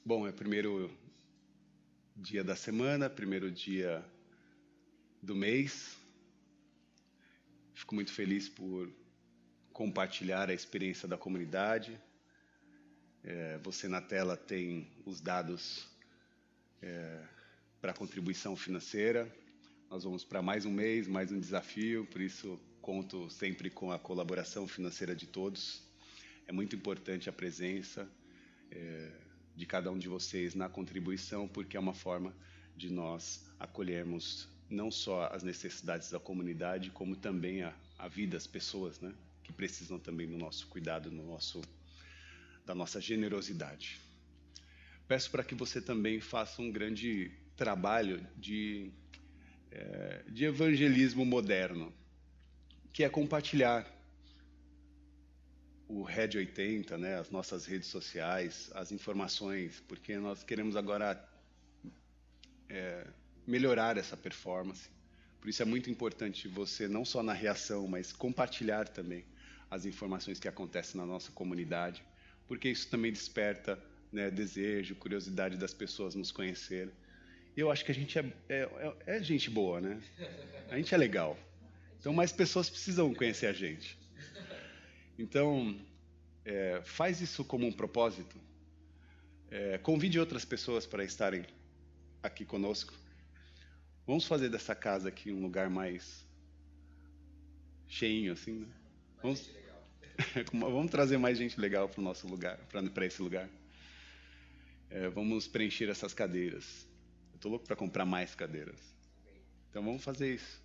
bom, 0.03 0.27
é 0.27 0.33
primeiro 0.33 0.91
dia 2.17 2.43
da 2.43 2.57
semana, 2.57 3.11
primeiro 3.11 3.51
dia 3.51 4.03
do 5.23 5.37
mês. 5.37 5.95
Fico 7.75 7.95
muito 7.95 8.11
feliz 8.15 8.49
por 8.49 8.91
compartilhar 9.75 10.49
a 10.49 10.55
experiência 10.55 11.07
da 11.07 11.19
comunidade 11.19 12.01
é, 13.23 13.59
você 13.63 13.87
na 13.89 14.01
tela 14.01 14.39
tem 14.39 14.89
os 15.05 15.21
dados 15.21 15.87
é, 16.81 17.25
para 17.79 17.93
contribuição 17.93 18.57
financeira. 18.57 19.31
Nós 19.91 20.05
vamos 20.05 20.25
para 20.25 20.41
mais 20.41 20.65
um 20.65 20.73
mês, 20.73 21.07
mais 21.07 21.31
um 21.31 21.39
desafio, 21.39 22.07
por 22.07 22.23
isso 22.23 22.59
conto 22.83 23.31
sempre 23.31 23.71
com 23.71 23.93
a 23.93 23.99
colaboração 23.99 24.67
financeira 24.67 25.15
de 25.15 25.27
todos. 25.27 25.81
É 26.49 26.53
muito 26.53 26.75
importante 26.75 27.31
a 27.31 27.33
presença 27.33 28.11
é, 28.73 29.11
de 29.55 29.65
cada 29.65 29.91
um 29.91 29.97
de 29.97 30.09
vocês 30.09 30.57
na 30.57 30.69
contribuição, 30.69 31.47
porque 31.47 31.77
é 31.77 31.81
uma 31.81 31.95
forma 31.95 32.35
de 32.77 32.91
nós 32.91 33.47
acolhermos 33.59 34.49
não 34.69 34.91
só 34.91 35.27
as 35.33 35.45
necessidades 35.45 36.11
da 36.11 36.19
comunidade, 36.19 36.91
como 36.91 37.15
também 37.15 37.63
a, 37.63 37.73
a 37.99 38.09
vida 38.09 38.33
das 38.33 38.47
pessoas, 38.47 38.99
né, 39.01 39.15
que 39.45 39.53
precisam 39.53 39.99
também 39.99 40.27
do 40.27 40.37
nosso 40.37 40.67
cuidado, 40.67 41.11
no 41.11 41.25
nosso 41.25 41.63
da 42.65 42.75
nossa 42.75 43.01
generosidade. 43.01 44.01
Peço 45.09 45.31
para 45.31 45.43
que 45.43 45.55
você 45.55 45.81
também 45.81 46.21
faça 46.21 46.63
um 46.63 46.71
grande 46.71 47.33
trabalho 47.57 48.25
de, 48.37 48.91
é, 49.71 50.23
de 50.29 50.45
evangelismo 50.45 51.25
moderno, 51.25 51.93
que 52.93 53.05
é 53.05 53.09
compartilhar 53.09 53.87
o 55.89 56.03
Red 56.03 56.37
80, 56.37 56.97
né, 56.97 57.19
as 57.19 57.31
nossas 57.31 57.67
redes 57.67 57.89
sociais, 57.89 58.71
as 58.75 58.93
informações, 58.93 59.83
porque 59.87 60.17
nós 60.17 60.43
queremos 60.43 60.77
agora 60.77 61.23
é, 62.69 63.07
melhorar 63.47 63.97
essa 63.97 64.17
performance. 64.17 64.89
Por 65.41 65.49
isso 65.49 65.61
é 65.61 65.65
muito 65.65 65.91
importante 65.91 66.49
você, 66.49 66.89
não 66.89 67.05
só 67.05 67.23
na 67.23 67.33
reação, 67.33 67.87
mas 67.87 68.13
compartilhar 68.13 68.89
também 68.89 69.25
as 69.71 69.85
informações 69.85 70.39
que 70.39 70.49
acontecem 70.49 71.01
na 71.01 71.07
nossa 71.07 71.33
comunidade, 71.33 72.03
porque 72.47 72.69
isso 72.69 72.89
também 72.89 73.13
desperta 73.13 73.79
né, 74.13 74.31
desejo, 74.31 74.95
curiosidade 74.95 75.57
das 75.57 75.73
pessoas 75.73 76.15
nos 76.15 76.31
conhecer. 76.31 76.91
E 77.57 77.61
eu 77.61 77.71
acho 77.71 77.85
que 77.85 77.91
a 77.91 77.95
gente 77.95 78.19
é, 78.19 78.25
é, 78.49 78.95
é, 79.07 79.17
é 79.17 79.23
gente 79.23 79.51
boa, 79.51 79.81
né? 79.81 80.01
A 80.71 80.77
gente 80.77 80.95
é 80.95 80.99
legal. 80.99 81.39
Então, 82.03 82.13
mais 82.13 82.33
pessoas 82.33 82.69
precisam 82.69 83.15
conhecer 83.15 83.47
a 83.47 83.53
gente. 83.53 83.97
Então, 85.17 85.81
é, 86.45 86.83
faz 86.83 87.21
isso 87.21 87.45
como 87.45 87.65
um 87.65 87.71
propósito. 87.71 88.37
É, 89.49 89.79
convide 89.79 90.19
outras 90.19 90.45
pessoas 90.45 90.85
para 90.85 91.05
estarem 91.05 91.47
aqui 92.21 92.45
conosco. 92.45 92.93
Vamos 94.05 94.27
fazer 94.27 94.49
dessa 94.49 94.75
casa 94.75 95.11
aqui 95.11 95.31
um 95.31 95.41
lugar 95.43 95.71
mais 95.71 96.27
cheinho, 97.87 98.33
assim, 98.33 98.51
né? 98.51 98.69
Vamos, 99.23 99.49
vamos 100.53 100.91
trazer 100.91 101.19
mais 101.19 101.39
gente 101.39 101.61
legal 101.61 101.89
para 101.89 102.01
o 102.01 102.03
nosso 102.03 102.27
lugar, 102.27 102.59
para 102.67 103.07
esse 103.07 103.23
lugar. 103.23 103.49
É, 104.91 105.09
vamos 105.09 105.47
preencher 105.47 105.89
essas 105.89 106.13
cadeiras. 106.13 106.85
Eu 107.31 107.37
estou 107.37 107.53
louco 107.53 107.65
para 107.65 107.77
comprar 107.77 108.05
mais 108.05 108.35
cadeiras. 108.35 108.81
Então 109.71 109.85
vamos 109.85 110.03
fazer 110.03 110.35
isso. 110.35 110.61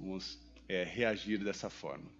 Vamos 0.00 0.50
é, 0.68 0.84
reagir 0.84 1.38
dessa 1.38 1.68
forma. 1.68 2.10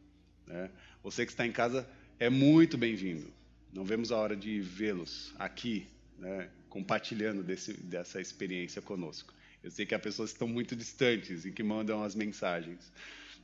Né? 0.47 0.71
Você 1.03 1.25
que 1.25 1.33
está 1.33 1.47
em 1.47 1.53
casa 1.53 1.89
é 2.19 2.31
muito 2.31 2.77
bem-vindo. 2.79 3.33
Não 3.73 3.85
vemos 3.85 4.13
a 4.13 4.17
hora 4.17 4.37
de 4.37 4.61
vê-los 4.61 5.35
aqui, 5.39 5.87
né, 6.19 6.51
compartilhando 6.69 7.43
desse, 7.43 7.73
dessa 7.73 8.21
experiência 8.21 8.83
conosco. 8.83 9.33
Eu 9.63 9.71
sei 9.71 9.87
que 9.87 9.95
há 9.95 9.99
pessoas 9.99 10.31
que 10.31 10.35
estão 10.35 10.49
muito 10.49 10.77
distantes 10.77 11.45
e 11.45 11.51
que 11.51 11.63
mandam 11.63 12.03
as 12.03 12.15
mensagens. 12.15 12.93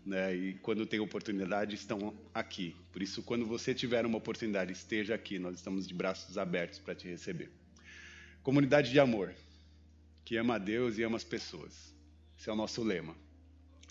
Né, 0.04 0.34
e 0.36 0.54
quando 0.54 0.86
tem 0.86 1.00
oportunidade, 1.00 1.74
estão 1.74 2.14
aqui. 2.34 2.76
Por 2.92 3.02
isso, 3.02 3.22
quando 3.22 3.46
você 3.46 3.74
tiver 3.74 4.04
uma 4.04 4.18
oportunidade, 4.18 4.72
esteja 4.72 5.14
aqui. 5.14 5.38
Nós 5.38 5.56
estamos 5.56 5.86
de 5.86 5.94
braços 5.94 6.36
abertos 6.36 6.78
para 6.78 6.94
te 6.94 7.08
receber. 7.08 7.50
Comunidade 8.42 8.90
de 8.90 9.00
amor, 9.00 9.34
que 10.24 10.36
ama 10.36 10.56
a 10.56 10.58
Deus 10.58 10.98
e 10.98 11.02
ama 11.02 11.16
as 11.16 11.24
pessoas. 11.24 11.94
Esse 12.38 12.48
é 12.48 12.52
o 12.52 12.56
nosso 12.56 12.82
lema. 12.82 13.16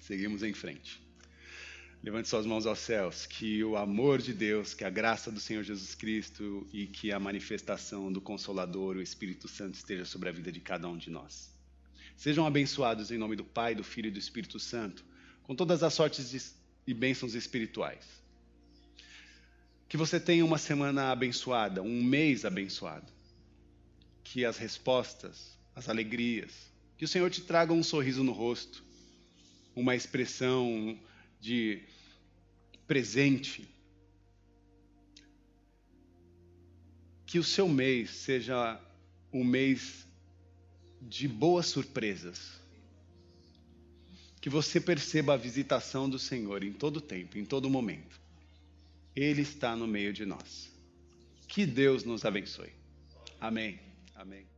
Seguimos 0.08 0.42
em 0.42 0.54
frente. 0.54 1.02
Levante 2.02 2.30
suas 2.30 2.46
mãos 2.46 2.66
aos 2.66 2.80
céus, 2.80 3.26
que 3.26 3.62
o 3.62 3.76
amor 3.76 4.22
de 4.22 4.34
Deus, 4.34 4.74
que 4.74 4.86
a 4.86 4.90
graça 4.90 5.30
do 5.30 5.38
Senhor 5.38 5.64
Jesus 5.64 5.94
Cristo 5.96 6.66
e 6.72 6.88
que 6.88 7.12
a 7.12 7.20
manifestação 7.20 8.10
do 8.10 8.22
Consolador, 8.22 8.96
o 8.96 9.02
Espírito 9.02 9.50
Santo, 9.50 9.76
esteja 9.76 10.06
sobre 10.06 10.30
a 10.30 10.32
vida 10.32 10.50
de 10.50 10.62
cada 10.62 10.88
um 10.88 10.96
de 10.96 11.10
nós. 11.10 11.54
Sejam 12.16 12.48
abençoados 12.48 13.12
em 13.12 13.18
nome 13.18 13.36
do 13.36 13.44
Pai, 13.44 13.76
do 13.76 13.84
Filho 13.84 14.08
e 14.08 14.12
do 14.12 14.18
Espírito 14.18 14.62
Santo, 14.62 15.04
com 15.44 15.54
todas 15.54 15.84
as 15.84 15.94
sortes 15.94 16.56
e 16.88 16.94
bênçãos 16.94 17.36
espirituais. 17.36 18.06
Que 19.90 19.98
você 19.98 20.22
tenha 20.22 20.46
uma 20.46 20.58
semana 20.58 21.12
abençoada, 21.12 21.82
um 21.82 22.02
mês 22.02 22.46
abençoado. 22.46 23.12
Que 24.24 24.46
as 24.46 24.58
respostas, 24.58 25.60
as 25.76 25.90
alegrias, 25.90 26.54
que 26.98 27.04
o 27.04 27.10
Senhor 27.10 27.30
te 27.30 27.42
traga 27.42 27.74
um 27.74 27.84
sorriso 27.84 28.24
no 28.24 28.32
rosto, 28.32 28.87
uma 29.78 29.96
expressão 29.96 31.00
de 31.40 31.84
presente. 32.88 33.70
Que 37.28 37.38
o 37.38 37.44
seu 37.44 37.70
mês 37.70 38.10
seja 38.10 38.82
um 39.32 39.44
mês 39.44 40.08
de 41.00 41.28
boas 41.28 41.68
surpresas. 41.68 42.60
Que 44.42 44.50
você 44.50 44.82
perceba 44.82 45.36
a 45.36 45.38
visitação 45.38 46.10
do 46.10 46.18
Senhor 46.18 46.64
em 46.64 46.74
todo 46.74 47.00
tempo, 47.00 47.38
em 47.38 47.46
todo 47.46 47.70
momento. 47.70 48.20
Ele 49.16 49.44
está 49.44 49.76
no 49.76 49.86
meio 49.86 50.12
de 50.12 50.26
nós. 50.26 50.72
Que 51.48 51.68
Deus 51.68 52.04
nos 52.04 52.26
abençoe. 52.26 52.72
Amém. 53.40 53.80
Amém. 54.16 54.57